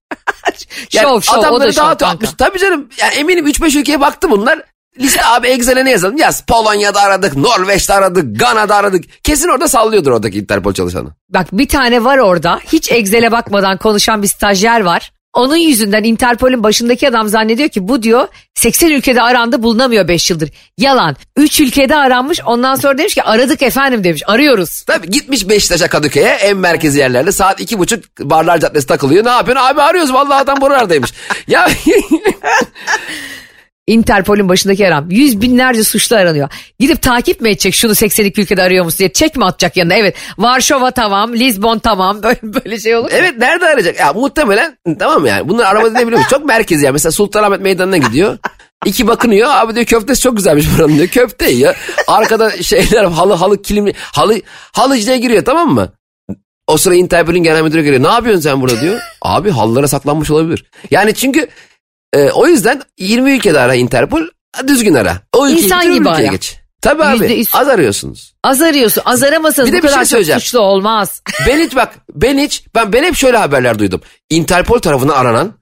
şov 0.90 1.20
şov 1.20 1.38
o 1.38 1.60
da 1.60 1.72
şov 1.72 1.82
dağıtıyor. 1.82 1.86
kanka. 1.98 2.06
60. 2.06 2.30
Tabii 2.38 2.58
canım. 2.58 2.88
Yani 2.98 3.14
eminim 3.14 3.46
3-5 3.46 3.78
ülkeye 3.78 4.00
baktı 4.00 4.30
bunlar. 4.30 4.62
Liste 5.00 5.24
abi 5.24 5.46
Excel'e 5.46 5.84
ne 5.84 5.90
yazalım? 5.90 6.16
Yaz. 6.16 6.42
Polonya'da 6.46 7.00
aradık, 7.00 7.36
Norveç'te 7.36 7.94
aradık, 7.94 8.40
Gana'da 8.40 8.76
aradık. 8.76 9.24
Kesin 9.24 9.48
orada 9.48 9.68
sallıyordur 9.68 10.10
oradaki 10.10 10.38
Interpol 10.38 10.72
çalışanı. 10.72 11.08
Bak 11.28 11.46
bir 11.52 11.68
tane 11.68 12.04
var 12.04 12.18
orada. 12.18 12.60
Hiç 12.72 12.92
Excel'e 12.92 13.32
bakmadan 13.32 13.78
konuşan 13.78 14.22
bir 14.22 14.28
stajyer 14.28 14.80
var. 14.80 15.12
Onun 15.36 15.56
yüzünden 15.56 16.04
Interpol'ün 16.04 16.62
başındaki 16.62 17.08
adam 17.08 17.28
zannediyor 17.28 17.68
ki 17.68 17.88
bu 17.88 18.02
diyor 18.02 18.28
80 18.54 18.90
ülkede 18.90 19.22
arandı 19.22 19.62
bulunamıyor 19.62 20.08
5 20.08 20.30
yıldır. 20.30 20.50
Yalan. 20.78 21.16
3 21.36 21.60
ülkede 21.60 21.96
aranmış 21.96 22.40
ondan 22.46 22.74
sonra 22.74 22.98
demiş 22.98 23.14
ki 23.14 23.22
aradık 23.22 23.62
efendim 23.62 24.04
demiş 24.04 24.22
arıyoruz. 24.26 24.82
Tabii 24.82 25.10
gitmiş 25.10 25.48
Beşiktaş'a 25.48 25.88
Kadıköy'e 25.88 26.28
en 26.28 26.56
merkezi 26.56 26.98
yerlerde 26.98 27.32
saat 27.32 27.60
iki 27.60 27.78
buçuk 27.78 28.04
Barlar 28.20 28.58
Caddesi 28.58 28.86
takılıyor. 28.86 29.24
Ne 29.24 29.28
yapıyorsun? 29.28 29.64
Abi 29.64 29.82
arıyoruz 29.82 30.12
vallahi 30.12 30.42
adam 30.42 30.60
buralardaymış. 30.60 31.12
ya 31.48 31.68
Interpol'ün 33.86 34.48
başındaki 34.48 34.88
adam. 34.88 35.10
Yüz 35.10 35.40
binlerce 35.40 35.84
suçlu 35.84 36.16
aranıyor. 36.16 36.48
Gidip 36.78 37.02
takip 37.02 37.40
mi 37.40 37.48
edecek 37.48 37.74
şunu 37.74 37.94
82 37.94 38.40
ülkede 38.40 38.62
arıyor 38.62 38.84
musun 38.84 38.98
diye. 38.98 39.12
Çek 39.12 39.36
mi 39.36 39.44
atacak 39.44 39.76
yanına? 39.76 39.94
Evet. 39.94 40.16
Varşova 40.38 40.90
tamam. 40.90 41.32
Lisbon 41.32 41.78
tamam. 41.78 42.22
Böyle, 42.22 42.38
böyle 42.42 42.80
şey 42.80 42.96
olur? 42.96 43.10
Evet 43.12 43.38
nerede 43.38 43.66
arayacak? 43.66 44.00
Ya 44.00 44.12
muhtemelen 44.12 44.78
tamam 44.98 45.26
yani? 45.26 45.48
Bunlar 45.48 45.64
araba 45.64 45.88
edebiliyor 45.88 46.18
musun? 46.18 46.30
Çok 46.30 46.44
merkez 46.44 46.82
yani. 46.82 46.92
Mesela 46.92 47.12
Sultanahmet 47.12 47.60
Meydanı'na 47.60 47.96
gidiyor. 47.96 48.38
İki 48.86 49.06
bakınıyor. 49.06 49.48
Abi 49.50 49.74
diyor 49.74 49.86
köftesi 49.86 50.20
çok 50.22 50.36
güzelmiş 50.36 50.66
buranın 50.76 50.96
diyor. 50.96 51.08
Köfte 51.08 51.50
yiyor. 51.50 51.76
Arkada 52.06 52.62
şeyler 52.62 53.04
halı 53.04 53.32
halı 53.32 53.62
kilimli 53.62 53.94
halı 53.98 54.40
halıcıya 54.72 55.16
giriyor 55.16 55.44
tamam 55.44 55.74
mı? 55.74 55.92
O 56.66 56.76
sıra 56.76 56.94
Interpol'ün 56.94 57.42
genel 57.42 57.62
müdürü 57.62 57.82
geliyor. 57.82 58.02
Ne 58.02 58.08
yapıyorsun 58.08 58.42
sen 58.42 58.60
burada 58.60 58.80
diyor. 58.80 59.00
Abi 59.22 59.50
halılara 59.50 59.88
saklanmış 59.88 60.30
olabilir. 60.30 60.64
Yani 60.90 61.14
çünkü 61.14 61.48
e, 62.12 62.30
o 62.30 62.46
yüzden 62.46 62.82
20 62.98 63.32
ülkede 63.32 63.60
ara 63.60 63.74
Interpol 63.74 64.22
düzgün 64.66 64.94
ara. 64.94 65.20
O 65.32 65.46
ülkeyi 65.48 65.64
İnsan 65.64 65.82
gibi 65.82 66.08
ülkeye 66.08 66.10
ara. 66.14 66.22
Geç. 66.26 66.56
Tabii 66.82 67.04
abi 67.04 67.12
Yüzde 67.22 67.34
yüz. 67.34 67.48
az 67.54 67.68
arıyorsunuz. 67.68 68.34
Az 68.44 68.62
arıyorsun. 68.62 69.02
Az 69.06 69.22
aramasanız 69.22 69.68
Bir 69.68 69.72
de 69.72 69.78
bu 69.78 69.82
bir 69.82 69.88
kadar 69.88 69.96
şey 69.98 70.02
çok 70.04 70.08
söyleyeceğim. 70.10 70.40
suçlu 70.40 70.58
olmaz. 70.60 71.22
Ben 71.46 71.58
hiç 71.60 71.76
bak 71.76 71.94
ben 72.14 72.38
hiç 72.38 72.64
ben 72.74 72.92
ben 72.92 73.04
hep 73.04 73.14
şöyle 73.16 73.36
haberler 73.36 73.78
duydum. 73.78 74.00
Interpol 74.30 74.78
tarafından 74.78 75.14
aranan 75.16 75.52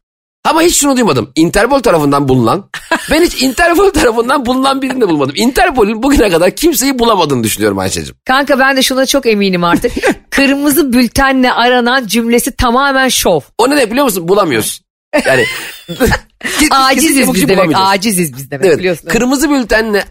ama 0.45 0.63
hiç 0.63 0.77
şunu 0.77 0.97
duymadım. 0.97 1.33
Interpol 1.37 1.79
tarafından 1.81 2.29
bulunan. 2.29 2.65
Ben 3.11 3.23
hiç 3.23 3.43
Interpol 3.43 3.91
tarafından 3.91 4.47
bulunan 4.47 4.83
birini 4.83 5.01
de 5.01 5.09
bulmadım. 5.09 5.35
Interpol'ün 5.39 6.03
bugüne 6.03 6.31
kadar 6.31 6.51
kimseyi 6.51 6.99
bulamadığını 6.99 7.45
düşünüyorum 7.45 7.79
Ayşe'cim. 7.79 8.15
Kanka 8.25 8.59
ben 8.59 8.77
de 8.77 8.83
şuna 8.83 9.07
çok 9.07 9.27
eminim 9.27 9.65
artık. 9.65 9.93
Kırmızı 10.31 10.93
bültenle 10.93 11.53
aranan 11.53 12.07
cümlesi 12.07 12.57
tamamen 12.57 13.09
şov. 13.09 13.41
O 13.59 13.67
ne 13.71 13.77
demek 13.77 13.91
biliyor 13.91 14.05
musun? 14.05 14.29
Bulamıyoruz. 14.29 14.81
Yani 15.27 15.45
Aciziz 16.71 17.35
biz 17.35 17.49
demek. 17.49 17.71
Aciziz 17.75 18.37
biz 18.37 18.51
demek 18.51 18.67
Evet. 18.67 18.79
biliyorsun. 18.79 19.09
Kırmızı 19.09 19.51
bültenle 19.51 20.05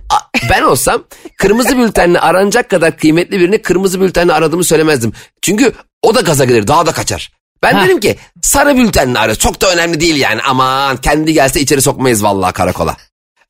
ben 0.49 0.61
olsam 0.61 1.03
kırmızı 1.37 1.77
bültenle 1.77 2.19
aranacak 2.19 2.69
kadar 2.69 2.97
kıymetli 2.97 3.39
birini 3.39 3.61
kırmızı 3.61 4.01
bültenle 4.01 4.33
aradığımı 4.33 4.63
söylemezdim. 4.63 5.13
Çünkü 5.41 5.73
o 6.01 6.15
da 6.15 6.21
gaza 6.21 6.45
gelir 6.45 6.67
daha 6.67 6.85
da 6.85 6.91
kaçar. 6.91 7.31
Ben 7.63 7.73
Ha. 7.73 7.85
dedim 7.85 7.99
ki 7.99 8.15
sarı 8.41 8.77
bültenle 8.77 9.19
arıyor. 9.19 9.35
Çok 9.35 9.61
da 9.61 9.73
önemli 9.73 9.99
değil 9.99 10.15
yani. 10.15 10.41
Aman 10.41 10.97
kendi 10.97 11.33
gelse 11.33 11.59
içeri 11.61 11.81
sokmayız 11.81 12.23
vallahi 12.23 12.53
karakola. 12.53 12.97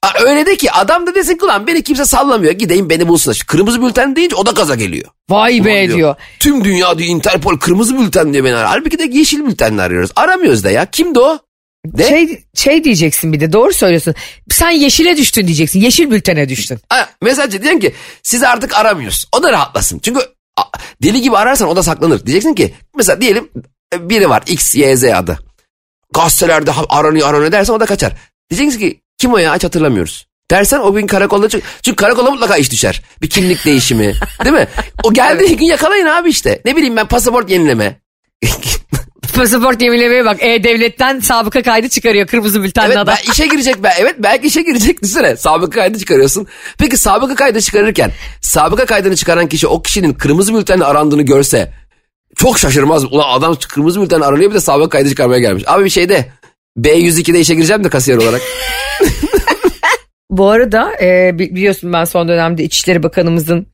Aa, 0.03 0.23
öyle 0.23 0.45
de 0.45 0.57
ki 0.57 0.71
adam 0.71 1.07
da 1.07 1.15
desin 1.15 1.37
ki 1.37 1.45
ulan 1.45 1.67
beni 1.67 1.83
kimse 1.83 2.05
sallamıyor. 2.05 2.53
Gideyim 2.53 2.89
beni 2.89 3.07
bulsun. 3.07 3.33
Şu 3.33 3.45
Kırmızı 3.45 3.81
bülten 3.81 4.15
deyince 4.15 4.35
o 4.35 4.45
da 4.45 4.51
gaza 4.51 4.75
geliyor. 4.75 5.09
Vay 5.29 5.65
be 5.65 5.83
Aman 5.85 5.97
diyor. 5.97 6.15
Tüm 6.39 6.63
dünya 6.63 6.97
diyor 6.97 7.09
Interpol 7.09 7.57
kırmızı 7.57 7.99
bülten 7.99 8.33
diye 8.33 8.43
beni 8.43 8.55
arar. 8.55 8.67
Halbuki 8.67 8.99
de 8.99 9.03
yeşil 9.03 9.45
bültenle 9.45 9.81
arıyoruz. 9.81 10.11
Aramıyoruz 10.15 10.63
da 10.63 10.71
ya. 10.71 10.85
Kimdi 10.85 11.19
o? 11.19 11.39
De? 11.85 12.07
Şey, 12.09 12.43
şey 12.55 12.83
diyeceksin 12.83 13.33
bir 13.33 13.39
de 13.39 13.53
doğru 13.53 13.73
söylüyorsun. 13.73 14.15
Sen 14.49 14.69
yeşile 14.69 15.17
düştün 15.17 15.47
diyeceksin. 15.47 15.79
Yeşil 15.79 16.11
bültene 16.11 16.49
düştün. 16.49 16.79
Ha, 16.89 17.09
mesajcı 17.21 17.63
diyen 17.63 17.79
ki 17.79 17.93
sizi 18.23 18.47
artık 18.47 18.77
aramıyoruz. 18.77 19.25
O 19.31 19.43
da 19.43 19.51
rahatlasın. 19.51 19.99
Çünkü 19.99 20.19
a, 20.57 20.61
deli 21.03 21.21
gibi 21.21 21.37
ararsan 21.37 21.67
o 21.67 21.75
da 21.75 21.83
saklanır. 21.83 22.25
Diyeceksin 22.25 22.53
ki 22.53 22.73
mesela 22.95 23.21
diyelim 23.21 23.49
e, 23.93 24.09
biri 24.09 24.29
var 24.29 24.43
X, 24.47 24.75
Y, 24.75 24.97
Z 24.97 25.03
adı. 25.03 25.39
Gazetelerde 26.13 26.71
aranıyor 26.89 27.29
aranıyor 27.29 27.51
dersen 27.51 27.73
o 27.73 27.79
da 27.79 27.85
kaçar. 27.85 28.13
Diyeceksin 28.49 28.79
ki 28.79 28.99
kim 29.23 29.33
o 29.33 29.37
ya 29.37 29.55
hiç 29.55 29.63
hatırlamıyoruz. 29.63 30.27
Dersen 30.51 30.79
o 30.79 30.93
gün 30.93 31.07
karakolda 31.07 31.49
çünkü, 31.49 31.65
çünkü 31.81 31.95
karakola 31.95 32.31
mutlaka 32.31 32.57
iş 32.57 32.71
düşer. 32.71 33.01
Bir 33.21 33.29
kimlik 33.29 33.65
değişimi 33.65 34.13
değil 34.43 34.55
mi? 34.55 34.67
O 35.03 35.13
geldiği 35.13 35.57
gün 35.57 35.65
yakalayın 35.65 36.05
abi 36.05 36.29
işte. 36.29 36.61
Ne 36.65 36.75
bileyim 36.75 36.95
ben 36.95 37.07
pasaport 37.07 37.49
yenileme. 37.49 38.01
Pasaport 39.35 39.81
yenilemeye 39.81 40.25
bak. 40.25 40.37
E-Devlet'ten 40.39 41.19
sabıka 41.19 41.61
kaydı 41.61 41.89
çıkarıyor 41.89 42.27
kırmızı 42.27 42.63
bültenli 42.63 42.85
Evet 42.87 42.97
adam. 42.97 43.15
ben 43.15 43.31
işe 43.31 43.47
girecek 43.47 43.75
ben 43.83 43.93
evet 43.99 44.15
belki 44.19 44.47
işe 44.47 44.61
girecek 44.61 45.01
düşünsene 45.03 45.35
sabıka 45.35 45.79
kaydı 45.79 45.99
çıkarıyorsun. 45.99 46.47
Peki 46.77 46.97
sabıka 46.97 47.35
kaydı 47.35 47.61
çıkarırken 47.61 48.11
sabıka 48.41 48.85
kaydını 48.85 49.15
çıkaran 49.15 49.47
kişi 49.47 49.67
o 49.67 49.81
kişinin 49.81 50.13
kırmızı 50.13 50.55
bültenle 50.55 50.85
arandığını 50.85 51.21
görse 51.21 51.73
çok 52.35 52.59
şaşırmaz. 52.59 53.05
Ulan 53.05 53.39
adam 53.39 53.57
kırmızı 53.69 54.01
bültenle 54.01 54.25
aranıyor 54.25 54.49
bir 54.49 54.55
de 54.55 54.59
sabıka 54.59 54.89
kaydı 54.89 55.09
çıkarmaya 55.09 55.39
gelmiş. 55.39 55.63
Abi 55.67 55.85
bir 55.85 55.89
şeyde 55.89 56.25
B102'de 56.77 57.39
işe 57.39 57.55
gireceğim 57.55 57.83
de 57.83 57.89
kasiyer 57.89 58.17
olarak. 58.17 58.41
Bu 60.29 60.49
arada 60.49 60.91
e, 61.01 61.39
bi- 61.39 61.55
biliyorsun 61.55 61.93
ben 61.93 62.03
son 62.05 62.27
dönemde 62.27 62.63
İçişleri 62.63 63.03
Bakanımızın 63.03 63.67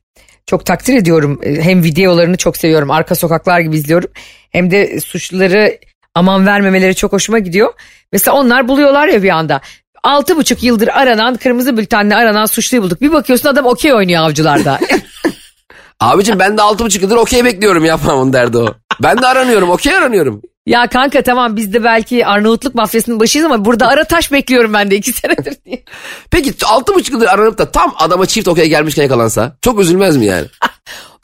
çok 0.46 0.66
takdir 0.66 0.94
ediyorum. 0.94 1.40
E, 1.42 1.60
Hem 1.62 1.82
videolarını 1.84 2.36
çok 2.36 2.56
seviyorum. 2.56 2.90
Arka 2.90 3.14
sokaklar 3.14 3.60
gibi 3.60 3.76
izliyorum. 3.76 4.10
Hem 4.50 4.70
de 4.70 5.00
suçluları 5.00 5.78
aman 6.14 6.46
vermemeleri 6.46 6.94
çok 6.94 7.12
hoşuma 7.12 7.38
gidiyor. 7.38 7.72
Mesela 8.12 8.36
onlar 8.36 8.68
buluyorlar 8.68 9.08
ya 9.08 9.22
bir 9.22 9.28
anda. 9.30 9.60
Altı 10.02 10.36
buçuk 10.36 10.62
yıldır 10.62 10.88
aranan 10.88 11.36
kırmızı 11.36 11.76
bültenle 11.76 12.16
aranan 12.16 12.46
suçluyu 12.46 12.82
bulduk. 12.82 13.00
Bir 13.00 13.12
bakıyorsun 13.12 13.48
adam 13.48 13.66
okey 13.66 13.94
oynuyor 13.94 14.22
avcılarda. 14.22 14.78
Abicim 16.00 16.38
ben 16.38 16.56
de 16.58 16.60
6,5 16.60 17.02
yıldır 17.02 17.16
okey 17.16 17.44
bekliyorum 17.44 17.84
yapmamın 17.84 18.32
derdi 18.32 18.58
o. 18.58 18.74
Ben 19.02 19.22
de 19.22 19.26
aranıyorum 19.26 19.70
okey 19.70 19.94
aranıyorum. 19.96 20.42
Ya 20.70 20.86
kanka 20.86 21.22
tamam 21.22 21.56
biz 21.56 21.72
de 21.72 21.84
belki 21.84 22.26
Arnavutluk 22.26 22.74
mafyasının 22.74 23.20
başıyız 23.20 23.46
ama 23.46 23.64
burada 23.64 23.88
ara 23.88 24.04
taş 24.04 24.32
bekliyorum 24.32 24.72
ben 24.72 24.90
de 24.90 24.96
iki 24.96 25.12
senedir 25.12 25.56
diye. 25.64 25.84
Peki 26.30 26.50
6,5 26.50 27.12
yıldır 27.12 27.26
aranıp 27.26 27.58
da 27.58 27.70
tam 27.70 27.94
adama 27.98 28.26
çift 28.26 28.48
okey 28.48 28.68
gelmişken 28.68 29.02
yakalansa 29.02 29.56
çok 29.62 29.80
üzülmez 29.80 30.16
mi 30.16 30.26
yani? 30.26 30.46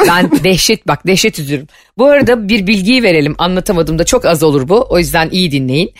Ben 0.08 0.30
dehşet 0.44 0.88
bak 0.88 1.06
dehşet 1.06 1.38
üzülürüm. 1.38 1.66
Bu 1.98 2.06
arada 2.06 2.48
bir 2.48 2.66
bilgiyi 2.66 3.02
verelim 3.02 3.34
anlatamadım 3.38 3.98
da 3.98 4.04
çok 4.04 4.24
az 4.24 4.42
olur 4.42 4.68
bu. 4.68 4.86
O 4.90 4.98
yüzden 4.98 5.30
iyi 5.30 5.52
dinleyin. 5.52 5.92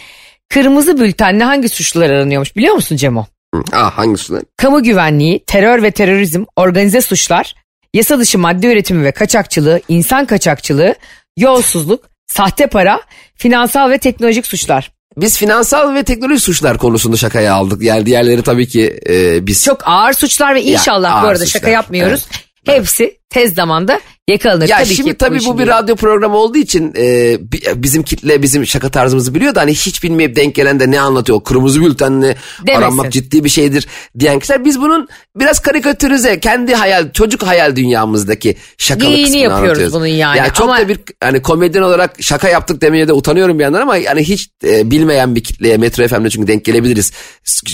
Kırmızı 0.49 1.01
bültenle 1.01 1.45
hangi 1.45 1.69
suçlular 1.69 2.11
aranıyormuş 2.11 2.57
biliyor 2.57 2.75
musun 2.75 2.97
Cemo? 2.97 3.27
Hı, 3.55 3.77
Aa 3.77 3.99
hangisi 3.99 4.33
lan? 4.33 4.43
Kamu 4.57 4.83
güvenliği, 4.83 5.45
terör 5.47 5.83
ve 5.83 5.91
terörizm, 5.91 6.45
organize 6.57 7.01
suçlar, 7.01 7.55
yasa 7.95 8.19
dışı 8.19 8.39
madde 8.39 8.73
üretimi 8.73 9.05
ve 9.05 9.13
kaçakçılığı, 9.13 9.81
insan 9.89 10.27
kaçakçılığı, 10.27 10.95
yolsuzluk, 11.37 12.05
sahte 12.27 12.67
para, 12.67 13.01
finansal 13.35 13.91
ve 13.91 13.99
teknolojik 13.99 14.47
suçlar. 14.47 14.93
Biz 15.17 15.39
finansal 15.39 15.95
ve 15.95 16.03
teknoloji 16.03 16.41
suçlar 16.41 16.79
konusunda 16.79 17.17
şakaya 17.17 17.55
aldık. 17.55 17.83
Yani 17.83 18.07
diğerleri 18.07 18.43
tabii 18.43 18.69
ki 18.69 19.01
e, 19.09 19.47
biz 19.47 19.65
Çok 19.65 19.89
ağır 19.89 20.13
suçlar 20.13 20.55
ve 20.55 20.63
inşallah 20.63 21.13
bu 21.13 21.17
ağır 21.17 21.33
arada 21.33 21.47
şaka 21.47 21.59
suçlar, 21.59 21.73
yapmıyoruz. 21.73 22.27
Hepsi 22.67 23.19
tez 23.31 23.55
zamanda 23.55 24.01
yakalanır. 24.29 24.69
Ya 24.69 24.77
tabii 24.79 24.95
şimdi 24.95 25.11
ki 25.11 25.17
tabii 25.17 25.37
işin 25.37 25.55
bu 25.55 25.59
bir 25.59 25.67
radyo 25.67 25.97
programı 25.97 26.37
olduğu 26.37 26.59
için 26.59 26.95
e, 26.99 27.37
bi- 27.53 27.63
bizim 27.83 28.03
kitle 28.03 28.43
bizim 28.43 28.67
şaka 28.67 28.89
tarzımızı 28.89 29.35
biliyor 29.35 29.55
da 29.55 29.61
hani 29.61 29.71
hiç 29.75 30.03
bilmeyip 30.03 30.37
denk 30.37 30.55
gelen 30.55 30.81
de 30.81 30.91
ne 30.91 31.01
anlatıyor? 31.01 31.39
O 31.39 31.43
kırmızı 31.43 31.81
bültenle 31.81 32.37
Demesin. 32.67 32.83
aranmak 32.83 33.13
ciddi 33.13 33.45
bir 33.45 33.49
şeydir 33.49 33.87
diyen 34.19 34.39
kişiler. 34.39 34.65
Biz 34.65 34.81
bunun 34.81 35.09
biraz 35.37 35.61
karikatürize 35.61 36.41
kendi 36.41 36.75
hayal 36.75 37.13
çocuk 37.13 37.43
hayal 37.43 37.77
dünyamızdaki 37.77 38.57
şakalı 38.79 39.09
Geyini 39.09 39.25
kısmını 39.25 39.43
yapıyoruz 39.43 39.69
anlatıyoruz. 39.69 39.95
bunun 39.95 40.07
yani. 40.07 40.39
Ya 40.39 40.53
çok 40.53 40.69
Ama- 40.69 40.79
da 40.79 40.89
bir 40.89 40.99
hani 41.21 41.43
komedyen 41.43 41.83
olarak 41.83 42.23
şaka 42.23 42.49
yaptık 42.49 42.81
demeye 42.83 43.09
de 43.09 43.13
utanıyorum 43.13 43.59
bir 43.59 43.65
yandan 43.65 43.81
ama 43.81 43.97
yani 43.97 44.23
hiç 44.23 44.49
e, 44.65 44.91
bilmeyen 44.91 45.35
bir 45.37 45.45
kitleye 45.45 45.77
Metro 45.77 46.09
FM'de 46.09 46.31
çünkü 46.31 46.47
denk 46.49 46.65
gelebiliriz. 46.65 47.13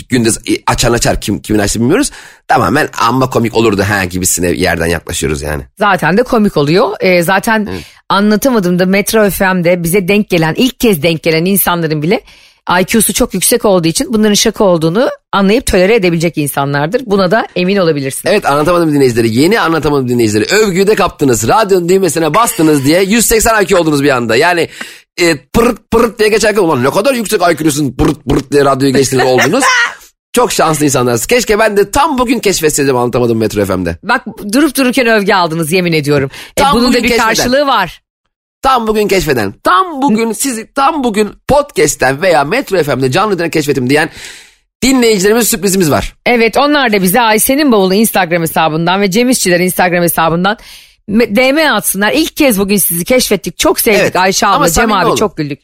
Gündüz 0.08 0.38
açan 0.66 0.92
açar 0.92 1.20
kim 1.20 1.38
kimin 1.42 1.58
açtı 1.60 1.80
bilmiyoruz. 1.80 2.10
Tamamen 2.48 2.88
amma 2.98 3.30
komik 3.30 3.56
olurdu 3.56 3.82
ha 3.88 4.04
gibisine 4.04 4.50
yerden 4.50 4.86
yaklaşıyoruz 4.86 5.41
yani. 5.42 5.62
Zaten 5.78 6.16
de 6.16 6.22
komik 6.22 6.57
oluyor. 6.57 6.88
Ee, 7.00 7.22
zaten 7.22 7.68
anlatamadığımda 8.09 8.87
Metro 8.87 9.31
FM'de 9.31 9.83
bize 9.83 10.09
denk 10.09 10.31
gelen 10.31 10.55
ilk 10.55 10.81
kez 10.81 11.02
denk 11.02 11.22
gelen 11.22 11.44
insanların 11.44 12.02
bile 12.02 12.20
IQ'su 12.81 13.12
çok 13.12 13.35
yüksek 13.35 13.64
olduğu 13.64 13.88
için 13.88 14.12
bunların 14.12 14.35
şaka 14.35 14.64
olduğunu 14.64 15.11
anlayıp 15.33 15.66
tolere 15.66 15.94
edebilecek 15.94 16.38
insanlardır. 16.38 17.02
Buna 17.07 17.31
da 17.31 17.46
emin 17.57 17.76
olabilirsin. 17.76 18.28
Evet 18.28 18.46
anlatamadım 18.46 18.92
dinleyicileri. 18.92 19.37
Yeni 19.37 19.61
anlatamadım 19.61 20.09
dinleyicileri. 20.09 20.55
Övgüyü 20.55 20.87
de 20.87 20.94
kaptınız. 20.94 21.48
Radyonun 21.48 21.88
düğmesine 21.88 22.35
bastınız 22.35 22.85
diye 22.85 23.02
180 23.02 23.62
IQ 23.62 23.78
oldunuz 23.78 24.02
bir 24.02 24.11
anda. 24.11 24.37
Yani 24.37 24.68
e, 25.20 25.37
pırıt 25.37 25.90
pırıt 25.90 26.18
diye 26.18 26.28
geçerken 26.28 26.62
ulan 26.62 26.85
ne 26.85 26.90
kadar 26.90 27.14
yüksek 27.14 27.40
IQ'lusun 27.40 27.92
pırıt 27.92 28.24
pırıt 28.24 28.52
diye 28.52 28.64
radyoyu 28.64 28.94
geçtiniz 28.94 29.24
oldunuz. 29.26 29.64
Çok 30.33 30.53
şanslı 30.53 30.85
insanlarsınız. 30.85 31.27
Keşke 31.27 31.59
ben 31.59 31.77
de 31.77 31.90
tam 31.90 32.18
bugün 32.18 32.38
keşfetseydim 32.38 32.97
anlatamadım 32.97 33.38
Metro 33.38 33.64
FM'de. 33.64 33.97
Bak 34.03 34.25
durup 34.53 34.77
dururken 34.77 35.07
övgü 35.07 35.33
aldınız 35.35 35.73
yemin 35.73 35.92
ediyorum. 35.92 36.31
E, 36.57 36.61
Tam 36.62 36.77
bunun 36.77 36.92
da 36.92 36.97
bir 36.97 37.03
keşfeden. 37.03 37.25
karşılığı 37.27 37.66
var. 37.66 38.03
Tam 38.62 38.87
bugün 38.87 39.09
keşfeden, 39.09 39.55
tam 39.64 40.03
bugün 40.03 40.33
sizi 40.33 40.73
tam 40.75 41.05
bugün 41.05 41.31
podcast'ten 41.49 42.23
veya 42.23 42.45
Metro 42.45 42.83
FM'de 42.83 43.11
canlı 43.11 43.38
dinle 43.38 43.51
keşfetim 43.51 43.90
diyen 43.90 44.11
dinleyicilerimiz 44.83 45.49
sürprizimiz 45.49 45.90
var. 45.90 46.14
Evet 46.27 46.57
onlar 46.57 46.92
da 46.92 47.03
bize 47.03 47.21
Ayşe'nin 47.21 47.73
bavulu 47.73 47.95
Instagram 47.95 48.42
hesabından 48.42 49.01
ve 49.01 49.11
Cem 49.11 49.31
İşçiler 49.31 49.61
Instagram 49.61 50.03
hesabından 50.03 50.57
DM 51.09 51.73
atsınlar. 51.75 52.12
İlk 52.12 52.37
kez 52.37 52.59
bugün 52.59 52.77
sizi 52.77 53.05
keşfettik. 53.05 53.59
Çok 53.59 53.81
sevdik 53.81 54.01
Evet, 54.01 54.16
Ayşe 54.16 54.47
abla, 54.47 54.71
Cem 54.71 54.92
abi 54.92 55.07
olun. 55.07 55.16
çok 55.16 55.37
güldük. 55.37 55.61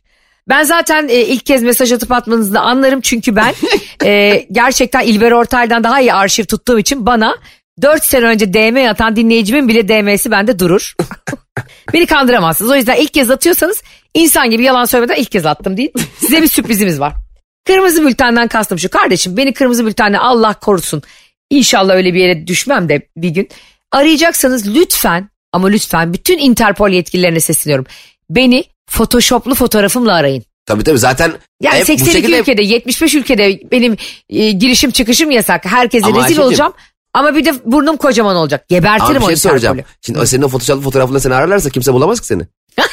Ben 0.48 0.62
zaten 0.62 1.08
e, 1.08 1.20
ilk 1.20 1.46
kez 1.46 1.62
mesaj 1.62 1.92
atıp 1.92 2.12
atmanızı 2.12 2.54
da 2.54 2.60
anlarım 2.60 3.00
çünkü 3.00 3.36
ben 3.36 3.54
e, 4.04 4.46
gerçekten 4.52 5.00
İlber 5.00 5.32
Ortaylı'dan 5.32 5.84
daha 5.84 6.00
iyi 6.00 6.12
arşiv 6.12 6.44
tuttuğum 6.44 6.78
için 6.78 7.06
bana 7.06 7.36
4 7.82 8.04
sene 8.04 8.24
önce 8.24 8.54
DM 8.54 8.90
atan 8.90 9.16
dinleyicimin 9.16 9.68
bile 9.68 9.88
DM'si 9.88 10.30
bende 10.30 10.58
durur. 10.58 10.94
Beni 11.92 12.06
kandıramazsınız. 12.06 12.70
O 12.70 12.76
yüzden 12.76 12.96
ilk 12.96 13.14
kez 13.14 13.30
atıyorsanız 13.30 13.82
insan 14.14 14.50
gibi 14.50 14.62
yalan 14.62 14.84
söylemeden 14.84 15.20
ilk 15.20 15.30
kez 15.30 15.46
attım 15.46 15.76
değil. 15.76 15.92
Size 16.18 16.42
bir 16.42 16.46
sürprizimiz 16.46 17.00
var. 17.00 17.12
Kırmızı 17.66 18.06
bültenden 18.06 18.48
kastım 18.48 18.78
şu. 18.78 18.90
Kardeşim 18.90 19.36
beni 19.36 19.52
kırmızı 19.52 19.86
bültenle 19.86 20.18
Allah 20.18 20.54
korusun. 20.54 21.02
İnşallah 21.50 21.94
öyle 21.94 22.14
bir 22.14 22.20
yere 22.20 22.46
düşmem 22.46 22.88
de 22.88 23.08
bir 23.16 23.28
gün. 23.28 23.48
Arayacaksanız 23.92 24.74
lütfen 24.74 25.30
ama 25.52 25.68
lütfen 25.68 26.12
bütün 26.12 26.38
Interpol 26.38 26.90
yetkililerine 26.90 27.40
sesleniyorum. 27.40 27.86
Beni 28.30 28.64
photoshoplu 28.88 29.54
fotoğrafımla 29.54 30.14
arayın. 30.14 30.44
Tabii 30.66 30.84
tabii 30.84 30.98
zaten 30.98 31.32
Yani 31.62 31.74
hep 31.74 31.82
bu 31.82 31.86
82 31.86 32.12
şekilde 32.12 32.40
ülkede 32.40 32.62
75 32.62 33.14
ülkede 33.14 33.60
benim 33.72 33.96
e, 34.30 34.50
girişim 34.50 34.90
çıkışım 34.90 35.30
yasak. 35.30 35.66
Herkese 35.66 36.06
Ama 36.06 36.24
rezil 36.24 36.38
olacağım. 36.38 36.72
Ama 37.14 37.36
bir 37.36 37.44
de 37.44 37.54
burnum 37.64 37.96
kocaman 37.96 38.36
olacak. 38.36 38.64
Ama 38.70 38.78
Gebertirim 38.78 39.20
bir 39.20 39.26
o 39.26 39.26
şey 39.26 39.36
soracağım. 39.36 39.78
Interpol'ü. 39.78 39.96
Şimdi 40.00 40.26
senin 40.26 40.42
o 40.42 40.48
photoshoplu 40.48 40.82
fotoğrafında 40.82 41.20
seni 41.20 41.34
ararlarsa 41.34 41.70
kimse 41.70 41.92
bulamaz 41.92 42.20
ki 42.20 42.26
seni. 42.26 42.42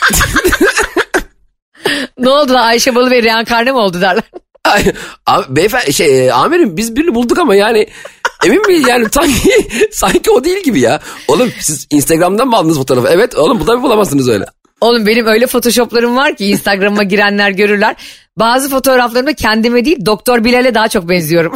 Ne 2.19 2.29
oldu 2.29 2.53
lan 2.53 2.67
Ayşe 2.67 2.95
Balı 2.95 3.11
ve 3.11 3.23
reenkarne 3.23 3.71
mi 3.71 3.77
oldu 3.77 4.01
derler. 4.01 4.23
Ay, 4.65 4.93
abi, 5.25 5.55
beyefendi 5.55 5.93
şey 5.93 6.27
e, 6.27 6.31
amirim 6.31 6.77
biz 6.77 6.95
birini 6.95 7.15
bulduk 7.15 7.39
ama 7.39 7.55
yani 7.55 7.87
emin 8.45 8.67
miyiz 8.67 8.87
yani 8.87 9.05
sanki 9.11 9.51
sanki 9.91 10.31
o 10.31 10.43
değil 10.43 10.63
gibi 10.63 10.79
ya. 10.79 10.99
Oğlum 11.27 11.51
siz 11.59 11.87
Instagram'dan 11.89 12.47
mı 12.47 12.55
aldınız 12.55 12.77
fotoğrafı? 12.77 13.07
Evet 13.07 13.35
oğlum 13.35 13.59
bu 13.59 13.67
da 13.67 13.83
bulamazsınız 13.83 14.29
öyle. 14.29 14.45
Oğlum 14.85 15.05
benim 15.05 15.27
öyle 15.27 15.47
photoshoplarım 15.47 16.15
var 16.17 16.35
ki 16.35 16.45
Instagram'a 16.45 17.03
girenler 17.03 17.49
görürler. 17.49 17.95
Bazı 18.37 18.69
fotoğraflarımda 18.69 19.33
kendime 19.33 19.85
değil 19.85 20.05
Doktor 20.05 20.43
Bilal'e 20.43 20.75
daha 20.75 20.87
çok 20.87 21.09
benziyorum. 21.09 21.55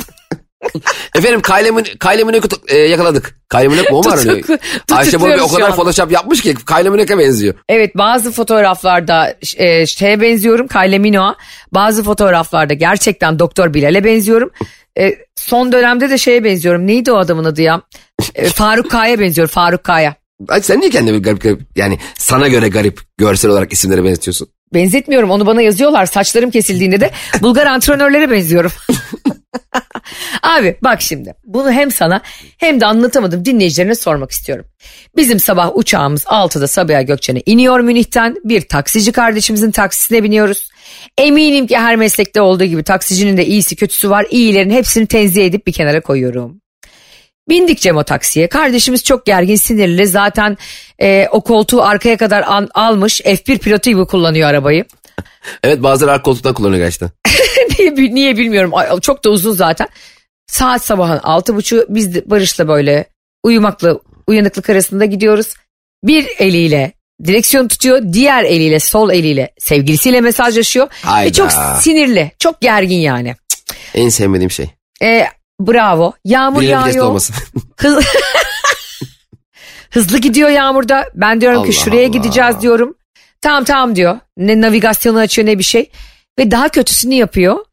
Efendim 1.15 1.41
Kylie 1.41 1.69
Min- 1.69 1.97
Kylie 1.99 2.23
Minogue'u 2.23 2.49
e, 2.67 2.77
yakaladık. 2.77 3.35
Kylie 3.51 3.67
Minogue 3.67 3.91
mu 3.91 4.01
aranıyor? 4.09 4.39
Tutuklu- 4.41 4.59
Ayşe 4.95 5.21
Bolu 5.21 5.41
o 5.41 5.47
kadar 5.47 5.75
photoshop 5.75 6.11
yapmış 6.11 6.41
ki 6.41 6.55
Kylie 6.55 6.89
Minogue'a 6.89 7.19
benziyor. 7.19 7.53
Evet 7.69 7.97
bazı 7.97 8.31
fotoğraflarda 8.31 9.35
e, 9.57 9.85
şeye 9.85 10.21
benziyorum 10.21 10.67
Kylie 10.67 10.99
Minogue'a. 10.99 11.35
Bazı 11.71 12.03
fotoğraflarda 12.03 12.73
gerçekten 12.73 13.39
Doktor 13.39 13.73
Bilal'e 13.73 14.03
benziyorum. 14.03 14.49
E, 14.99 15.15
son 15.35 15.71
dönemde 15.71 16.09
de 16.09 16.17
şeye 16.17 16.43
benziyorum. 16.43 16.87
Neydi 16.87 17.11
o 17.11 17.17
adamın 17.17 17.45
adı 17.45 17.61
ya? 17.61 17.81
E, 18.35 18.49
Faruk 18.49 18.91
Kaya 18.91 19.19
benziyorum 19.19 19.51
Faruk 19.51 19.83
Kaya. 19.83 20.15
Ay 20.47 20.61
sen 20.61 20.79
niye 20.79 20.89
kendini 20.89 21.21
garip 21.21 21.41
garip 21.41 21.61
yani 21.75 21.99
sana 22.17 22.47
göre 22.47 22.69
garip 22.69 23.01
görsel 23.17 23.51
olarak 23.51 23.73
isimlere 23.73 24.03
benzetiyorsun? 24.03 24.47
Benzetmiyorum 24.73 25.31
onu 25.31 25.45
bana 25.45 25.61
yazıyorlar 25.61 26.05
saçlarım 26.05 26.51
kesildiğinde 26.51 26.99
de 26.99 27.11
Bulgar 27.41 27.65
antrenörlere 27.65 28.31
benziyorum. 28.31 28.71
Abi 30.43 30.77
bak 30.83 31.01
şimdi 31.01 31.33
bunu 31.45 31.71
hem 31.71 31.91
sana 31.91 32.21
hem 32.57 32.81
de 32.81 32.85
anlatamadım 32.85 33.45
dinleyicilerine 33.45 33.95
sormak 33.95 34.31
istiyorum. 34.31 34.65
Bizim 35.15 35.39
sabah 35.39 35.77
uçağımız 35.77 36.23
6'da 36.23 36.67
Sabiha 36.67 37.01
Gökçen'e 37.01 37.41
iniyor 37.45 37.79
Münih'ten 37.79 38.35
bir 38.43 38.61
taksici 38.61 39.11
kardeşimizin 39.11 39.71
taksisine 39.71 40.23
biniyoruz. 40.23 40.69
Eminim 41.17 41.67
ki 41.67 41.77
her 41.77 41.95
meslekte 41.95 42.41
olduğu 42.41 42.63
gibi 42.63 42.83
taksicinin 42.83 43.37
de 43.37 43.45
iyisi 43.45 43.75
kötüsü 43.75 44.09
var 44.09 44.25
iyilerin 44.29 44.69
hepsini 44.69 45.07
tenzih 45.07 45.45
edip 45.45 45.67
bir 45.67 45.73
kenara 45.73 46.01
koyuyorum. 46.01 46.61
Bindik 47.49 47.79
Cem 47.79 47.97
o 47.97 48.03
taksiye. 48.03 48.49
Kardeşimiz 48.49 49.03
çok 49.03 49.25
gergin 49.25 49.55
sinirli. 49.55 50.07
Zaten 50.07 50.57
e, 51.01 51.27
o 51.31 51.41
koltuğu 51.41 51.83
arkaya 51.83 52.17
kadar 52.17 52.43
an- 52.47 52.69
almış. 52.73 53.21
F1 53.21 53.57
pilotu 53.59 53.89
gibi 53.89 54.05
kullanıyor 54.05 54.49
arabayı. 54.49 54.85
Evet 55.63 55.83
bazıları 55.83 56.11
arka 56.11 56.23
koltuktan 56.23 56.53
kullanıyor 56.53 56.83
gerçekten. 56.83 57.09
niye, 57.79 58.15
niye 58.15 58.37
bilmiyorum. 58.37 58.99
Çok 59.01 59.23
da 59.25 59.29
uzun 59.29 59.51
zaten. 59.53 59.87
Saat 60.47 60.85
sabahın 60.85 61.17
altı 61.17 61.55
buçuğu 61.55 61.85
biz 61.89 62.15
de 62.15 62.29
Barış'la 62.29 62.67
böyle 62.67 63.05
uyumakla 63.43 63.99
uyanıklık 64.27 64.69
arasında 64.69 65.05
gidiyoruz. 65.05 65.53
Bir 66.03 66.27
eliyle 66.39 66.91
direksiyon 67.25 67.67
tutuyor. 67.67 68.01
Diğer 68.13 68.43
eliyle 68.43 68.79
sol 68.79 69.11
eliyle 69.11 69.51
sevgilisiyle 69.59 70.21
mesajlaşıyor. 70.21 70.87
Ve 70.87 70.91
Hayda. 71.01 71.33
çok 71.33 71.51
sinirli. 71.81 72.31
Çok 72.39 72.61
gergin 72.61 72.99
yani. 72.99 73.35
En 73.93 74.09
sevmediğim 74.09 74.51
şey. 74.51 74.69
E, 75.03 75.25
bravo. 75.59 76.13
Yağmur 76.25 76.61
viteste 76.61 76.77
yağıyor. 76.77 77.13
Hız... 77.77 78.05
Hızlı 79.91 80.17
gidiyor 80.17 80.49
yağmurda. 80.49 81.05
Ben 81.15 81.41
diyorum 81.41 81.63
ki 81.63 81.69
Allah 81.75 81.83
şuraya 81.83 82.01
Allah. 82.07 82.17
gideceğiz 82.17 82.61
diyorum. 82.61 82.95
Tamam 83.41 83.63
tamam 83.63 83.95
diyor. 83.95 84.19
Ne 84.37 84.61
navigasyonu 84.61 85.19
açıyor 85.19 85.47
ne 85.47 85.59
bir 85.59 85.63
şey. 85.63 85.89
Ve 86.39 86.51
daha 86.51 86.69
kötüsünü 86.69 87.13
yapıyor. 87.13 87.65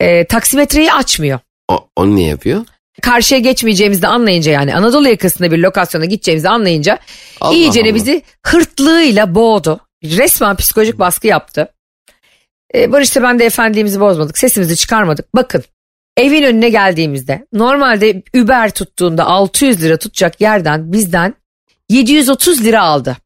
E, 0.00 0.24
taksimetreyi 0.26 0.92
açmıyor. 0.92 1.38
o, 1.68 1.88
onu 1.96 2.16
niye 2.16 2.28
yapıyor? 2.28 2.64
Karşıya 3.02 3.40
geçmeyeceğimizi 3.40 4.02
de 4.02 4.06
anlayınca 4.08 4.52
yani 4.52 4.76
Anadolu 4.76 5.08
yakasında 5.08 5.50
bir 5.50 5.58
lokasyona 5.58 6.04
gideceğimizi 6.04 6.48
anlayınca 6.48 6.98
Allah 7.40 7.54
iyicene 7.54 7.84
Allah. 7.88 7.94
bizi 7.94 8.22
hırtlığıyla 8.46 9.34
boğdu. 9.34 9.80
Resmen 10.04 10.56
psikolojik 10.56 10.98
baskı 10.98 11.26
yaptı. 11.26 11.68
E, 12.74 12.92
Barış'ta 12.92 13.22
ben 13.22 13.38
de 13.38 13.44
efendiliğimizi 13.44 14.00
bozmadık. 14.00 14.38
Sesimizi 14.38 14.76
çıkarmadık. 14.76 15.34
Bakın 15.34 15.64
evin 16.18 16.42
önüne 16.42 16.70
geldiğimizde 16.70 17.46
normalde 17.52 18.22
Uber 18.36 18.70
tuttuğunda 18.70 19.26
600 19.26 19.82
lira 19.82 19.96
tutacak 19.96 20.40
yerden 20.40 20.92
bizden 20.92 21.34
730 21.88 22.64
lira 22.64 22.82
aldı. 22.82 23.16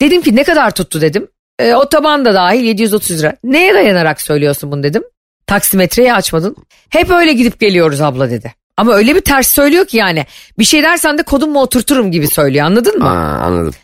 Dedim 0.00 0.22
ki 0.22 0.36
ne 0.36 0.44
kadar 0.44 0.70
tuttu 0.70 1.00
dedim. 1.00 1.28
E, 1.58 1.74
otoban 1.74 2.24
da 2.24 2.34
dahil 2.34 2.64
730 2.64 3.18
lira. 3.18 3.36
Neye 3.44 3.74
dayanarak 3.74 4.20
söylüyorsun 4.20 4.72
bunu 4.72 4.82
dedim. 4.82 5.02
Taksimetreyi 5.46 6.14
açmadın. 6.14 6.56
Hep 6.90 7.10
öyle 7.10 7.32
gidip 7.32 7.60
geliyoruz 7.60 8.00
abla 8.00 8.30
dedi. 8.30 8.54
Ama 8.76 8.94
öyle 8.94 9.14
bir 9.14 9.20
ters 9.20 9.48
söylüyor 9.48 9.86
ki 9.86 9.96
yani. 9.96 10.26
Bir 10.58 10.64
şey 10.64 10.82
dersen 10.82 11.18
de 11.18 11.22
kodumu 11.22 11.60
oturturum 11.60 12.10
gibi 12.10 12.28
söylüyor 12.28 12.66
anladın 12.66 12.98
mı? 12.98 13.08
Aa, 13.10 13.38
anladım. 13.38 13.74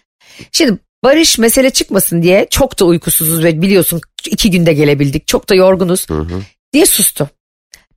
Şimdi 0.52 0.78
Barış 1.04 1.38
mesele 1.38 1.70
çıkmasın 1.70 2.22
diye 2.22 2.46
çok 2.50 2.80
da 2.80 2.84
uykusuzuz 2.84 3.44
ve 3.44 3.62
biliyorsun 3.62 4.00
iki 4.30 4.50
günde 4.50 4.72
gelebildik. 4.72 5.28
Çok 5.28 5.48
da 5.48 5.54
yorgunuz 5.54 6.08
Hı 6.08 6.14
hı. 6.14 6.40
diye 6.72 6.86
sustu. 6.86 7.28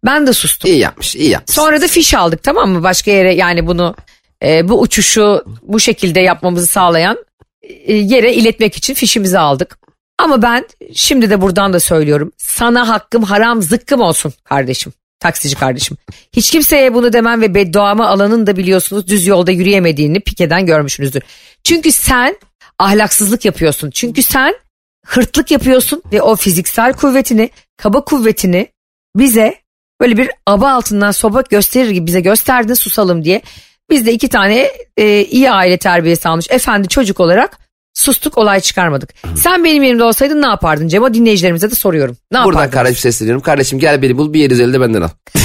Ben 0.05 0.27
de 0.27 0.33
sustum. 0.33 0.71
İyi 0.71 0.79
yapmış 0.79 1.15
iyi 1.15 1.29
yapmış. 1.29 1.55
Sonra 1.55 1.81
da 1.81 1.87
fiş 1.87 2.13
aldık 2.13 2.43
tamam 2.43 2.69
mı? 2.69 2.83
Başka 2.83 3.11
yere 3.11 3.35
yani 3.35 3.67
bunu 3.67 3.95
e, 4.43 4.69
bu 4.69 4.81
uçuşu 4.81 5.45
bu 5.61 5.79
şekilde 5.79 6.19
yapmamızı 6.19 6.67
sağlayan 6.67 7.25
e, 7.61 7.93
yere 7.93 8.33
iletmek 8.33 8.75
için 8.75 8.93
fişimizi 8.93 9.39
aldık. 9.39 9.79
Ama 10.17 10.41
ben 10.41 10.67
şimdi 10.93 11.29
de 11.29 11.41
buradan 11.41 11.73
da 11.73 11.79
söylüyorum. 11.79 12.31
Sana 12.37 12.87
hakkım 12.87 13.23
haram 13.23 13.61
zıkkım 13.61 14.01
olsun 14.01 14.33
kardeşim. 14.43 14.93
Taksici 15.19 15.55
kardeşim. 15.55 15.97
Hiç 16.33 16.51
kimseye 16.51 16.93
bunu 16.93 17.13
demem 17.13 17.41
ve 17.41 17.55
bedduamı 17.55 18.07
alanın 18.07 18.47
da 18.47 18.57
biliyorsunuz 18.57 19.07
düz 19.07 19.27
yolda 19.27 19.51
yürüyemediğini 19.51 20.19
pikeden 20.19 20.65
görmüşsünüzdür. 20.65 21.23
Çünkü 21.63 21.91
sen 21.91 22.35
ahlaksızlık 22.79 23.45
yapıyorsun. 23.45 23.89
Çünkü 23.89 24.23
sen 24.23 24.55
hırtlık 25.05 25.51
yapıyorsun 25.51 26.03
ve 26.11 26.21
o 26.21 26.35
fiziksel 26.35 26.93
kuvvetini, 26.93 27.49
kaba 27.77 28.03
kuvvetini 28.05 28.67
bize 29.15 29.55
böyle 30.01 30.17
bir 30.17 30.29
aba 30.45 30.71
altından 30.71 31.11
soba 31.11 31.41
gösterir 31.49 31.89
gibi 31.89 32.05
bize 32.05 32.19
gösterdin 32.21 32.73
susalım 32.73 33.23
diye. 33.23 33.41
Biz 33.89 34.05
de 34.05 34.13
iki 34.13 34.29
tane 34.29 34.71
e, 34.97 35.21
iyi 35.21 35.51
aile 35.51 35.77
terbiyesi 35.77 36.29
almış 36.29 36.47
efendi 36.49 36.87
çocuk 36.87 37.19
olarak 37.19 37.57
sustuk 37.93 38.37
olay 38.37 38.59
çıkarmadık. 38.59 39.09
Sen 39.35 39.63
benim 39.63 39.83
yerimde 39.83 40.03
olsaydın 40.03 40.41
ne 40.41 40.47
yapardın 40.47 40.87
Cem? 40.87 41.03
O 41.03 41.13
dinleyicilerimize 41.13 41.71
de 41.71 41.75
soruyorum. 41.75 42.17
Ne 42.31 42.37
Buradan 42.37 42.47
yapardın? 42.51 42.71
kardeşim 42.71 42.97
sesleniyorum. 43.01 43.41
Kardeşim 43.41 43.79
gel 43.79 44.01
beni 44.01 44.17
bul 44.17 44.33
bir 44.33 44.39
750 44.39 44.73
de 44.73 44.81
benden 44.81 45.01
al. 45.01 45.09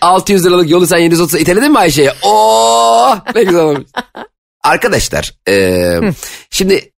600 0.00 0.44
liralık 0.46 0.70
yolu 0.70 0.86
sen 0.86 0.98
730 0.98 1.40
iteledin 1.40 1.72
mi 1.72 1.78
Ayşe'ye? 1.78 2.12
Oo, 2.22 3.16
ne 3.34 3.42
güzel 3.44 3.60
olmuş. 3.60 3.84
Arkadaşlar 4.64 5.32
e, 5.48 5.98
şimdi 6.50 6.90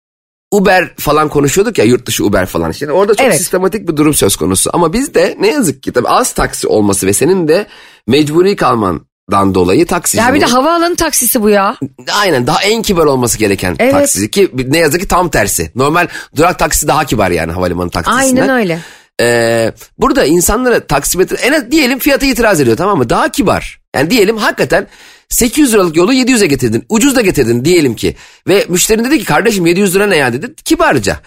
Uber 0.53 0.91
falan 0.99 1.29
konuşuyorduk 1.29 1.77
ya 1.77 1.85
yurt 1.85 2.05
dışı 2.05 2.25
Uber 2.25 2.45
falan. 2.45 2.71
Şimdi 2.71 2.91
orada 2.91 3.15
çok 3.15 3.25
Evet. 3.27 3.37
sistematik 3.37 3.87
bir 3.87 3.97
durum 3.97 4.13
söz 4.13 4.35
konusu. 4.35 4.69
Ama 4.73 4.93
bizde 4.93 5.37
ne 5.39 5.47
yazık 5.47 5.83
ki 5.83 5.91
tabii 5.93 6.07
az 6.07 6.33
taksi 6.33 6.67
olması 6.67 7.07
ve 7.07 7.13
senin 7.13 7.47
de 7.47 7.65
mecburi 8.07 8.55
kalmandan 8.55 9.55
dolayı 9.55 9.85
taksicinin... 9.87 10.27
Ya 10.27 10.33
bir 10.33 10.41
de 10.41 10.45
havaalanı 10.45 10.95
taksisi 10.95 11.41
bu 11.41 11.49
ya. 11.49 11.77
Aynen 12.21 12.47
daha 12.47 12.63
en 12.63 12.81
kibar 12.81 13.05
olması 13.05 13.37
gereken 13.37 13.75
Evet. 13.79 13.93
taksi 13.93 14.31
ki 14.31 14.51
ne 14.67 14.77
yazık 14.77 15.01
ki 15.01 15.07
tam 15.07 15.29
tersi. 15.29 15.71
Normal 15.75 16.07
durak 16.35 16.59
taksi 16.59 16.87
daha 16.87 17.05
kibar 17.05 17.31
yani 17.31 17.51
havalimanı 17.51 17.89
taksisinden. 17.89 18.41
Aynen 18.41 18.49
öyle. 18.49 18.79
Ee, 19.21 19.73
burada 19.97 20.25
insanlara 20.25 20.87
taksimetre 20.87 21.35
en 21.35 21.53
az 21.53 21.71
diyelim 21.71 21.99
fiyata 21.99 22.25
itiraz 22.25 22.61
ediyor 22.61 22.77
tamam 22.77 22.97
mı? 22.97 23.09
Daha 23.09 23.29
kibar. 23.29 23.79
Yani 23.95 24.09
diyelim 24.09 24.37
hakikaten 24.37 24.87
800 25.33 25.73
liralık 25.73 25.95
yolu 25.95 26.13
700'e 26.13 26.47
getirdin. 26.47 26.85
Ucuz 26.89 27.15
da 27.15 27.21
getirdin 27.21 27.65
diyelim 27.65 27.95
ki. 27.95 28.15
Ve 28.47 28.65
müşterin 28.69 29.03
dedi 29.03 29.19
ki 29.19 29.25
kardeşim 29.25 29.65
700 29.65 29.95
lira 29.95 30.07
ne 30.07 30.15
ya 30.15 30.33
dedi. 30.33 30.55
Kibarca. 30.65 31.19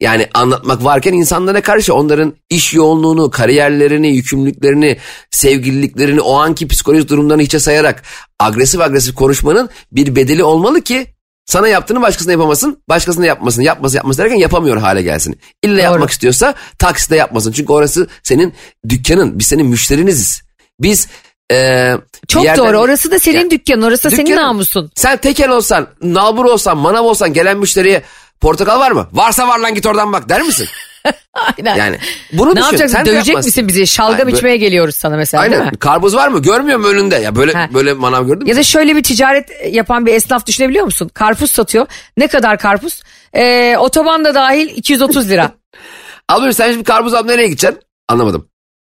Yani 0.00 0.28
anlatmak 0.34 0.84
varken 0.84 1.12
insanlara 1.12 1.60
karşı 1.60 1.94
onların 1.94 2.34
iş 2.50 2.74
yoğunluğunu, 2.74 3.30
kariyerlerini, 3.30 4.16
yükümlülüklerini, 4.16 4.98
sevgililiklerini, 5.30 6.20
o 6.20 6.38
anki 6.38 6.68
psikolojik 6.68 7.10
durumlarını 7.10 7.42
hiçe 7.42 7.58
sayarak 7.58 8.02
agresif 8.40 8.80
agresif 8.80 9.14
konuşmanın 9.14 9.70
bir 9.92 10.16
bedeli 10.16 10.44
olmalı 10.44 10.80
ki 10.80 11.06
sana 11.46 11.68
yaptığını 11.68 12.02
başkasına 12.02 12.32
yapamasın, 12.32 12.78
başkasına 12.88 13.26
yapmasın, 13.26 13.62
yapması 13.62 13.96
yapması 13.96 14.18
derken 14.18 14.36
yapamıyor 14.36 14.76
hale 14.76 15.02
gelsin. 15.02 15.38
İlla 15.62 15.80
yapmak 15.80 16.10
istiyorsa 16.10 16.54
takside 16.78 17.16
yapmasın. 17.16 17.52
Çünkü 17.52 17.72
orası 17.72 18.08
senin 18.22 18.54
dükkanın, 18.88 19.38
biz 19.38 19.46
senin 19.46 19.66
müşteriniziz. 19.66 20.42
Biz 20.80 21.08
eee, 21.50 21.96
Çok 22.28 22.44
yerden- 22.44 22.58
doğru. 22.64 22.78
Orası 22.78 23.10
da 23.10 23.18
senin 23.18 23.44
Ya, 23.44 23.50
dükkanın. 23.50 23.82
Orası 23.82 24.04
da 24.04 24.10
senin 24.10 24.26
dükkanın. 24.26 24.46
namusun. 24.46 24.90
Sen 24.94 25.16
tekel 25.16 25.48
olsan, 25.48 25.86
nalbur 26.02 26.44
olsan, 26.44 26.76
manav 26.78 27.04
olsan 27.04 27.32
gelen 27.32 27.56
müşteriye 27.58 28.02
Portakal 28.40 28.80
var 28.80 28.90
mı? 28.90 29.08
Varsa 29.12 29.48
var 29.48 29.58
lan 29.58 29.74
git 29.74 29.86
oradan 29.86 30.12
bak 30.12 30.28
der 30.28 30.42
misin? 30.42 30.68
Aynen. 31.34 31.76
Yani 31.76 31.98
bunu 32.32 32.50
ne 32.50 32.54
düşün. 32.56 32.64
yapacaksın? 32.64 32.96
Sen 32.96 33.06
Dövecek 33.06 33.36
misin 33.36 33.68
bizi? 33.68 33.86
Şalgam 33.86 34.26
Aynen, 34.26 34.36
içmeye 34.36 34.56
geliyoruz 34.56 34.96
sana 34.96 35.16
mesela 35.16 35.42
Aynen. 35.42 35.70
Karpuz 35.74 36.16
var 36.16 36.28
mı? 36.28 36.42
Görmüyor 36.42 36.78
mu 36.78 36.86
önünde? 36.86 37.16
Ya 37.16 37.36
böyle 37.36 37.52
Ha. 37.52 37.68
böyle 37.74 37.92
manav 37.92 38.26
gördün 38.26 38.42
mü? 38.42 38.48
Ya 38.50 38.56
da 38.56 38.62
şöyle 38.62 38.96
bir 38.96 39.02
ticaret 39.02 39.48
yapan 39.70 40.06
bir 40.06 40.14
esnaf 40.14 40.46
düşünebiliyor 40.46 40.84
musun? 40.84 41.10
Karpuz 41.14 41.50
satıyor. 41.50 41.86
Ne 42.16 42.26
kadar 42.28 42.58
karpuz? 42.58 43.02
Ee, 43.36 43.76
otoban 43.78 44.24
da 44.24 44.34
dahil 44.34 44.68
230 44.76 45.28
lira. 45.30 45.50
Abi 46.28 46.54
sen 46.54 46.70
şimdi 46.70 46.84
karpuz 46.84 47.14
alıp 47.14 47.26
nereye 47.26 47.48
gideceksin? 47.48 47.80
Anlamadım. 48.08 48.48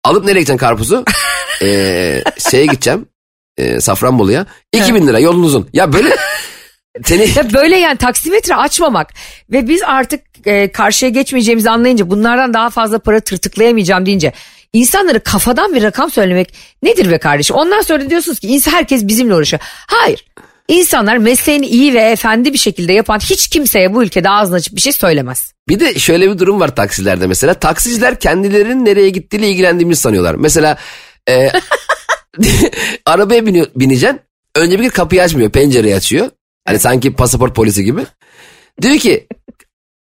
Alıp 0.08 0.26
nereye 0.26 0.39
gideceksin 0.39 0.58
karpuzu? 0.58 1.06
ee, 1.62 2.24
şeye 2.52 2.65
gideceğim. 2.65 3.06
Ee, 3.58 3.82
Safranbolu'ya. 3.82 4.46
2000 4.74 5.08
lira 5.08 5.20
yolun 5.20 5.43
uzun. 5.43 5.70
Ya 5.74 5.93
böyle 5.93 6.15
seni 7.06 7.30
Ya 7.36 7.54
böyle 7.54 7.78
yani 7.78 7.98
taksimetre 7.98 8.56
açmamak 8.56 9.13
ve 9.52 9.67
biz 9.67 9.82
artık 9.84 10.22
e, 10.46 10.72
karşıya 10.72 11.10
geçmeyeceğimizi 11.10 11.70
anlayınca 11.70 12.10
bunlardan 12.10 12.54
daha 12.54 12.70
fazla 12.70 13.00
para 13.00 13.20
tırtıklayamayacağım 13.20 14.06
deyince 14.06 14.34
insanları 14.74 15.20
kafadan 15.20 15.76
bir 15.76 15.84
rakam 15.84 16.12
söylemek 16.12 16.54
nedir 16.84 17.12
be 17.12 17.17
kardeşim? 17.17 17.56
Ondan 17.56 17.82
sonra 17.82 18.10
diyorsunuz 18.10 18.39
ki 18.39 18.48
insan 18.48 18.72
herkes 18.72 19.08
bizimle 19.08 19.36
uğraşıyor. 19.36 19.62
Hayır. 19.88 20.26
İnsanlar 20.67 21.17
mesleğini 21.17 21.65
iyi 21.65 21.93
ve 21.93 22.00
efendi 22.00 22.54
bir 22.54 22.58
şekilde 22.58 22.93
yapan 22.93 23.20
hiç 23.20 23.48
kimseye 23.48 23.93
bu 23.93 24.04
ülkede 24.04 24.30
ağzını 24.30 24.56
açıp 24.56 24.76
bir 24.76 24.82
şey 24.82 24.93
söylemez. 24.93 25.57
Bir 25.69 25.80
de 25.80 25.99
şöyle 25.99 26.32
bir 26.32 26.38
durum 26.38 26.60
var 26.60 26.75
taksilerde 26.75 27.27
mesela. 27.27 27.53
Taksiciler 27.53 28.19
kendilerinin 28.19 28.86
nereye 28.86 29.10
gittiğiyle 29.10 29.49
ilgilendiğimizi 29.49 30.01
sanıyorlar. 30.01 30.36
Mesela 30.36 30.77
e, 31.30 31.49
arabaya 33.06 33.45
biniyor, 33.45 33.67
bineceksin. 33.75 34.19
Önce 34.56 34.80
bir 34.80 34.89
kapıyı 34.89 35.23
açmıyor, 35.23 35.51
pencereyi 35.51 35.95
açıyor. 35.95 36.30
Hani 36.65 36.80
sanki 36.80 37.13
pasaport 37.13 37.56
polisi 37.56 37.84
gibi. 37.84 38.01
Diyor 38.82 38.97
ki 38.97 39.27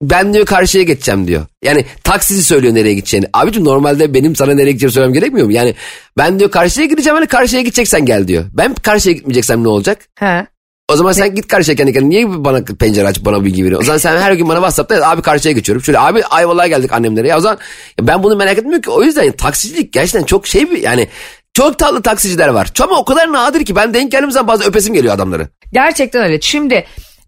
ben 0.03 0.35
diyor 0.35 0.47
karşıya 0.47 0.85
geçeceğim 0.85 1.27
diyor. 1.27 1.47
Yani 1.63 1.85
taksici 2.05 2.43
söylüyor 2.43 2.75
nereye 2.75 2.95
gideceğini. 2.95 3.27
Abicim 3.33 3.65
normalde 3.65 4.15
benim 4.15 4.37
sana 4.37 4.55
nereye 4.55 4.71
gideceğimi 4.71 4.93
söylemem 4.93 5.15
gerekmiyor 5.15 5.47
mu? 5.47 5.53
Yani 5.53 5.75
ben 6.19 6.39
diyor 6.39 6.51
karşıya 6.51 6.87
gideceğim 6.87 7.17
hani 7.17 7.27
karşıya 7.27 7.63
gideceksen 7.63 8.07
gel 8.07 8.29
diyor. 8.29 8.45
Ben 8.53 8.75
karşıya 8.75 9.15
gitmeyeceksem 9.15 9.65
ne 9.65 9.69
olacak? 9.69 10.09
He. 10.19 10.47
O 10.89 10.97
zaman 10.97 11.13
sen 11.13 11.35
git 11.35 11.49
karşıya 11.49 11.77
kendi 11.77 11.93
kendine. 11.93 12.11
Niye 12.11 12.45
bana 12.45 12.65
pencere 12.65 13.07
açıp 13.07 13.25
bana 13.25 13.45
bilgi 13.45 13.65
veriyorsun? 13.65 13.85
O 13.85 13.87
zaman 13.87 13.99
sen 13.99 14.17
her 14.21 14.33
gün 14.33 14.49
bana 14.49 14.57
WhatsApp'ta 14.57 14.95
yaz, 14.95 15.05
abi 15.05 15.23
karşıya 15.23 15.53
geçiyorum. 15.55 15.85
Şöyle 15.85 15.99
abi 15.99 16.25
Ayvalık'a 16.25 16.67
geldik 16.67 16.93
annemlere. 16.93 17.29
Ya 17.29 17.39
o 17.39 17.41
zaman 17.41 17.59
ben 18.01 18.23
bunu 18.23 18.37
merak 18.37 18.59
etmiyorum 18.59 18.83
ki. 18.83 18.91
O 18.91 19.03
yüzden 19.03 19.33
taksicilik 19.33 19.93
gerçekten 19.93 20.23
çok 20.25 20.47
şey 20.47 20.71
bir 20.71 20.83
yani 20.83 21.09
çok 21.55 21.79
tatlı 21.79 22.03
taksiciler 22.03 22.49
var. 22.49 22.73
Ama 22.81 22.97
o 22.97 23.05
kadar 23.05 23.33
nadir 23.33 23.65
ki 23.65 23.77
ben 23.77 23.95
denk 23.95 24.13
geldiğim 24.13 24.31
zaman 24.31 24.49
bazen 24.49 24.69
öpesim 24.69 24.95
geliyor 24.95 25.15
adamları. 25.15 25.49
Gerçekten 25.73 26.25
öyle. 26.25 26.41
Şimdi 26.41 26.85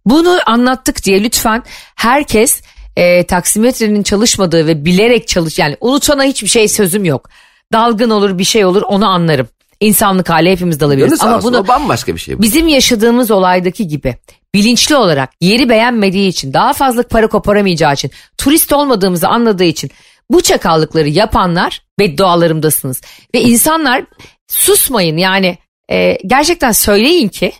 bunu 0.06 0.38
anlattık 0.46 1.04
diye 1.04 1.22
lütfen 1.22 1.62
herkes 1.96 2.60
e, 2.96 3.26
taksimetrenin 3.26 4.02
çalışmadığı 4.02 4.66
ve 4.66 4.84
bilerek 4.84 5.28
çalış 5.28 5.58
yani 5.58 5.76
unutana 5.80 6.24
hiçbir 6.24 6.48
şey 6.48 6.68
sözüm 6.68 7.04
yok. 7.04 7.28
Dalgın 7.72 8.10
olur 8.10 8.38
bir 8.38 8.44
şey 8.44 8.64
olur 8.64 8.82
onu 8.82 9.08
anlarım. 9.08 9.48
İnsanlık 9.80 10.30
hali 10.30 10.50
hepimiz 10.50 10.80
dalabiliriz. 10.80 11.20
Ama 11.20 11.32
Ama 11.32 11.42
bunu 11.42 11.58
o 11.58 11.68
bambaşka 11.68 12.14
bir 12.14 12.20
şey. 12.20 12.38
bu. 12.38 12.42
bizim 12.42 12.68
yaşadığımız 12.68 13.30
olaydaki 13.30 13.88
gibi 13.88 14.16
bilinçli 14.54 14.96
olarak 14.96 15.30
yeri 15.40 15.68
beğenmediği 15.68 16.28
için 16.28 16.52
daha 16.52 16.72
fazla 16.72 17.02
para 17.02 17.26
koparamayacağı 17.26 17.92
için 17.94 18.10
turist 18.38 18.72
olmadığımızı 18.72 19.28
anladığı 19.28 19.64
için 19.64 19.90
bu 20.30 20.40
çakallıkları 20.40 21.08
yapanlar 21.08 21.82
beddualarımdasınız. 21.98 23.00
Ve 23.34 23.40
insanlar 23.40 24.04
susmayın 24.48 25.16
yani 25.16 25.58
e, 25.92 26.18
gerçekten 26.26 26.72
söyleyin 26.72 27.28
ki 27.28 27.52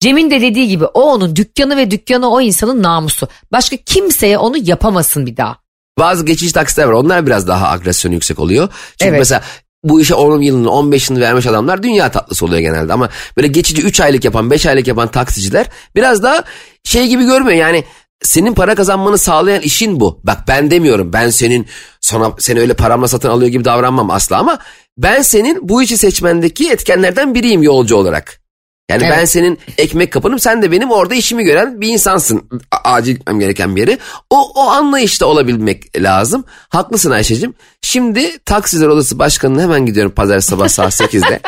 Cem'in 0.00 0.30
de 0.30 0.40
dediği 0.40 0.68
gibi 0.68 0.84
o 0.84 1.02
onun 1.12 1.36
dükkanı 1.36 1.76
ve 1.76 1.90
dükkanı 1.90 2.30
o 2.30 2.40
insanın 2.40 2.82
namusu. 2.82 3.28
Başka 3.52 3.76
kimseye 3.76 4.38
onu 4.38 4.56
yapamasın 4.56 5.26
bir 5.26 5.36
daha. 5.36 5.56
Bazı 5.98 6.26
geçici 6.26 6.52
taksitler 6.52 6.84
var. 6.84 6.92
Onlar 6.92 7.26
biraz 7.26 7.48
daha 7.48 7.68
agresyon 7.68 8.12
yüksek 8.12 8.38
oluyor. 8.38 8.68
Çünkü 8.98 9.08
Evet. 9.10 9.18
mesela 9.18 9.42
bu 9.84 10.00
işe 10.00 10.14
10 10.14 10.40
yılını 10.40 10.70
15 10.70 11.10
yılını 11.10 11.24
vermiş 11.24 11.46
adamlar 11.46 11.82
dünya 11.82 12.10
tatlısı 12.10 12.44
oluyor 12.44 12.60
genelde. 12.60 12.92
Ama 12.92 13.08
böyle 13.36 13.48
geçici 13.48 13.82
3 13.82 14.00
aylık 14.00 14.24
yapan 14.24 14.50
5 14.50 14.66
aylık 14.66 14.86
yapan 14.86 15.10
taksiciler 15.10 15.66
biraz 15.96 16.22
daha 16.22 16.44
şey 16.84 17.08
gibi 17.08 17.24
görmüyor. 17.24 17.58
Yani 17.58 17.84
senin 18.22 18.54
para 18.54 18.74
kazanmanı 18.74 19.18
sağlayan 19.18 19.62
işin 19.62 20.00
bu. 20.00 20.20
Bak 20.24 20.38
ben 20.48 20.70
demiyorum 20.70 21.12
ben 21.12 21.30
senin 21.30 21.66
sana 22.00 22.32
seni 22.38 22.60
öyle 22.60 22.74
paramla 22.74 23.08
satın 23.08 23.28
alıyor 23.28 23.50
gibi 23.50 23.64
davranmam 23.64 24.10
asla 24.10 24.38
ama 24.38 24.58
ben 24.98 25.22
senin 25.22 25.68
bu 25.68 25.82
işi 25.82 25.98
seçmendeki 25.98 26.70
etkenlerden 26.70 27.34
biriyim 27.34 27.62
yolcu 27.62 27.96
olarak. 27.96 28.41
Yani 28.90 29.04
Evet. 29.04 29.16
ben 29.18 29.24
senin 29.24 29.58
ekmek 29.78 30.12
kapınım 30.12 30.38
sen 30.38 30.62
de 30.62 30.70
benim 30.70 30.90
orada 30.90 31.14
işimi 31.14 31.44
gören 31.44 31.80
bir 31.80 31.88
insansın. 31.88 32.48
A- 32.70 32.92
acil 32.92 33.14
gitmem 33.14 33.40
gereken 33.40 33.76
bir 33.76 33.80
yere. 33.80 33.98
O, 34.30 34.52
o 34.54 34.60
anlayışta 34.70 35.26
olabilmek 35.26 36.02
lazım. 36.02 36.44
Haklısın 36.68 37.10
Ayşe'cim. 37.10 37.54
Şimdi 37.82 38.38
Taksiler 38.38 38.86
Odası 38.88 39.18
Başkanı'na 39.18 39.62
hemen 39.62 39.86
gidiyorum 39.86 40.12
pazar 40.12 40.40
sabah 40.40 40.68
saat 40.68 40.92
8'de. 41.00 41.40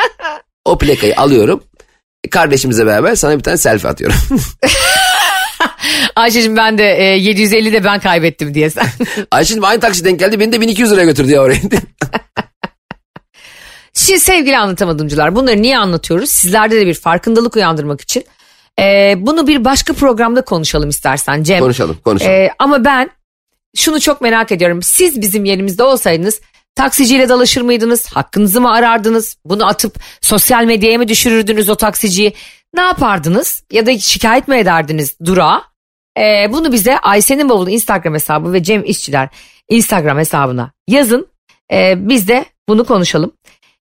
o 0.65 0.77
plakayı 0.77 1.17
alıyorum. 1.17 1.63
Kardeşimizle 2.31 2.85
beraber 2.85 3.15
sana 3.15 3.37
bir 3.37 3.43
tane 3.43 3.57
selfie 3.57 3.89
atıyorum. 3.89 4.17
Ayşe'cim 6.15 6.55
ben 6.57 6.77
de 6.77 6.97
e, 6.97 7.03
750 7.03 7.73
de 7.73 7.83
ben 7.83 7.99
kaybettim 7.99 8.53
diye 8.53 8.69
sen. 8.69 8.87
Ayşe'cim 9.31 9.63
aynı 9.63 9.79
taksi 9.79 10.05
denk 10.05 10.19
geldi 10.19 10.39
beni 10.39 10.51
de 10.53 10.61
1200 10.61 10.91
liraya 10.91 11.05
götürdü 11.05 11.31
ya 11.31 11.41
oraya. 11.41 11.59
Şimdi 13.95 14.19
sevgili 14.19 14.57
anlatamadımcılar 14.57 15.35
bunları 15.35 15.61
niye 15.61 15.77
anlatıyoruz? 15.77 16.29
Sizlerde 16.29 16.81
de 16.81 16.85
bir 16.85 16.93
farkındalık 16.93 17.55
uyandırmak 17.55 18.01
için. 18.01 18.25
E, 18.79 19.15
bunu 19.17 19.47
bir 19.47 19.65
başka 19.65 19.93
programda 19.93 20.41
konuşalım 20.41 20.89
istersen 20.89 21.43
Cem. 21.43 21.59
konuşalım 21.59 21.97
konuşalım. 22.03 22.31
E, 22.31 22.49
ama 22.59 22.85
ben 22.85 23.09
şunu 23.75 23.99
çok 23.99 24.21
merak 24.21 24.51
ediyorum. 24.51 24.83
Siz 24.83 25.21
bizim 25.21 25.45
yerimizde 25.45 25.83
olsaydınız 25.83 26.41
taksiciyle 26.75 27.29
dalaşır 27.29 27.61
mıydınız? 27.61 28.07
Hakkınızı 28.07 28.61
mı 28.61 28.71
arardınız? 28.73 29.37
Bunu 29.45 29.67
atıp 29.67 29.99
sosyal 30.21 30.63
medyaya 30.65 30.97
mı 30.97 31.07
düşürürdünüz 31.07 31.69
o 31.69 31.75
taksiciyi? 31.75 32.33
Ne 32.73 32.81
yapardınız? 32.81 33.63
Ya 33.71 33.85
da 33.85 33.99
şikayet 33.99 34.47
mi 34.47 34.57
ederdiniz 34.57 35.15
durağa? 35.25 35.61
E, 36.17 36.47
bunu 36.51 36.71
bize 36.71 36.99
Ayşe'nin 36.99 37.49
bavulu 37.49 37.69
Instagram 37.69 38.13
hesabı 38.13 38.53
ve 38.53 38.63
Cem 38.63 38.83
İşçiler 38.83 39.29
Instagram 39.69 40.17
hesabına 40.17 40.71
yazın. 40.87 41.27
E, 41.71 41.93
biz 42.09 42.27
de 42.27 42.45
bunu 42.69 42.85
konuşalım. 42.85 43.31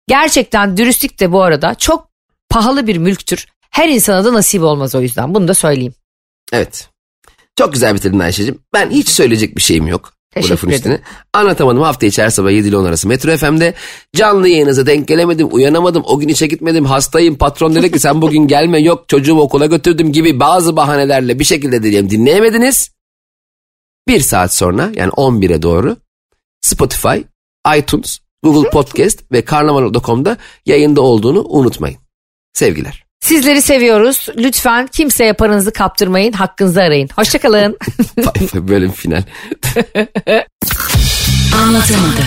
Gerçekten 0.09 0.77
dürüstlük 0.77 1.21
de 1.21 1.33
bu 1.33 1.43
arada 1.43 1.75
çok 1.75 2.09
pahalı 2.49 2.87
bir 2.87 2.97
mülktür. 2.97 3.47
Her 3.71 3.89
insana 3.89 4.25
da 4.25 4.33
nasip 4.33 4.63
olmaz 4.63 4.95
o 4.95 5.01
yüzden. 5.03 5.35
Bunu 5.35 5.49
da 5.49 5.55
söyleyeyim. 5.55 5.95
Evet. 6.53 6.89
Çok 7.59 7.73
güzel 7.73 7.95
bitirdin 7.95 8.19
Ayşe'cim. 8.19 8.59
Ben 8.75 8.91
hiç 8.91 9.09
söyleyecek 9.09 9.57
bir 9.57 9.63
şeyim 9.63 9.87
yok. 9.87 10.13
Bu 10.13 10.35
Teşekkür 10.35 10.53
lafın 10.53 10.69
ederim. 10.69 10.79
üstüne. 10.81 11.01
Anlatamadım 11.33 11.83
hafta 11.83 12.07
içi 12.07 12.23
her 12.23 12.31
sabah 12.31 12.51
7 12.51 12.69
ile 12.69 12.77
10 12.77 12.85
arası 12.85 13.09
Metro 13.09 13.37
FM'de. 13.37 13.75
Canlı 14.17 14.49
yayınıza 14.49 14.87
denk 14.87 15.09
gelemedim, 15.09 15.49
uyanamadım, 15.51 16.03
o 16.07 16.19
gün 16.19 16.29
işe 16.29 16.47
gitmedim, 16.47 16.85
hastayım, 16.85 17.39
patron 17.39 17.75
dedi 17.75 17.93
ki 17.93 17.99
sen 17.99 18.23
bugün 18.23 18.47
gelme 18.47 18.81
yok 18.81 19.09
çocuğumu 19.09 19.41
okula 19.43 19.67
götürdüm 19.67 20.13
gibi 20.13 20.41
bazı 20.41 20.77
bahanelerle 20.77 21.39
bir 21.39 21.45
şekilde 21.45 21.83
diyeyim 21.83 22.11
dinleyemediniz. 22.11 22.91
Bir 24.09 24.21
saat 24.21 24.55
sonra 24.55 24.91
yani 24.95 25.11
11'e 25.11 25.63
doğru 25.63 25.97
Spotify, 26.61 27.17
iTunes, 27.79 28.19
Google 28.43 28.71
Podcast 28.71 29.33
ve 29.33 29.45
Karnaval.com'da 29.45 30.37
yayında 30.67 31.01
olduğunu 31.01 31.45
unutmayın. 31.49 31.99
Sevgiler. 32.53 33.05
Sizleri 33.21 33.63
seviyoruz. 33.63 34.27
Lütfen 34.37 34.87
kimseye 34.87 35.33
paranızı 35.33 35.73
kaptırmayın. 35.73 36.33
Hakkınızı 36.33 36.83
arayın. 36.83 37.09
Hoşçakalın. 37.17 37.79
Böyle 38.55 38.87
bir 38.87 38.93
final. 38.93 39.23
Anlatamadım. 41.63 42.25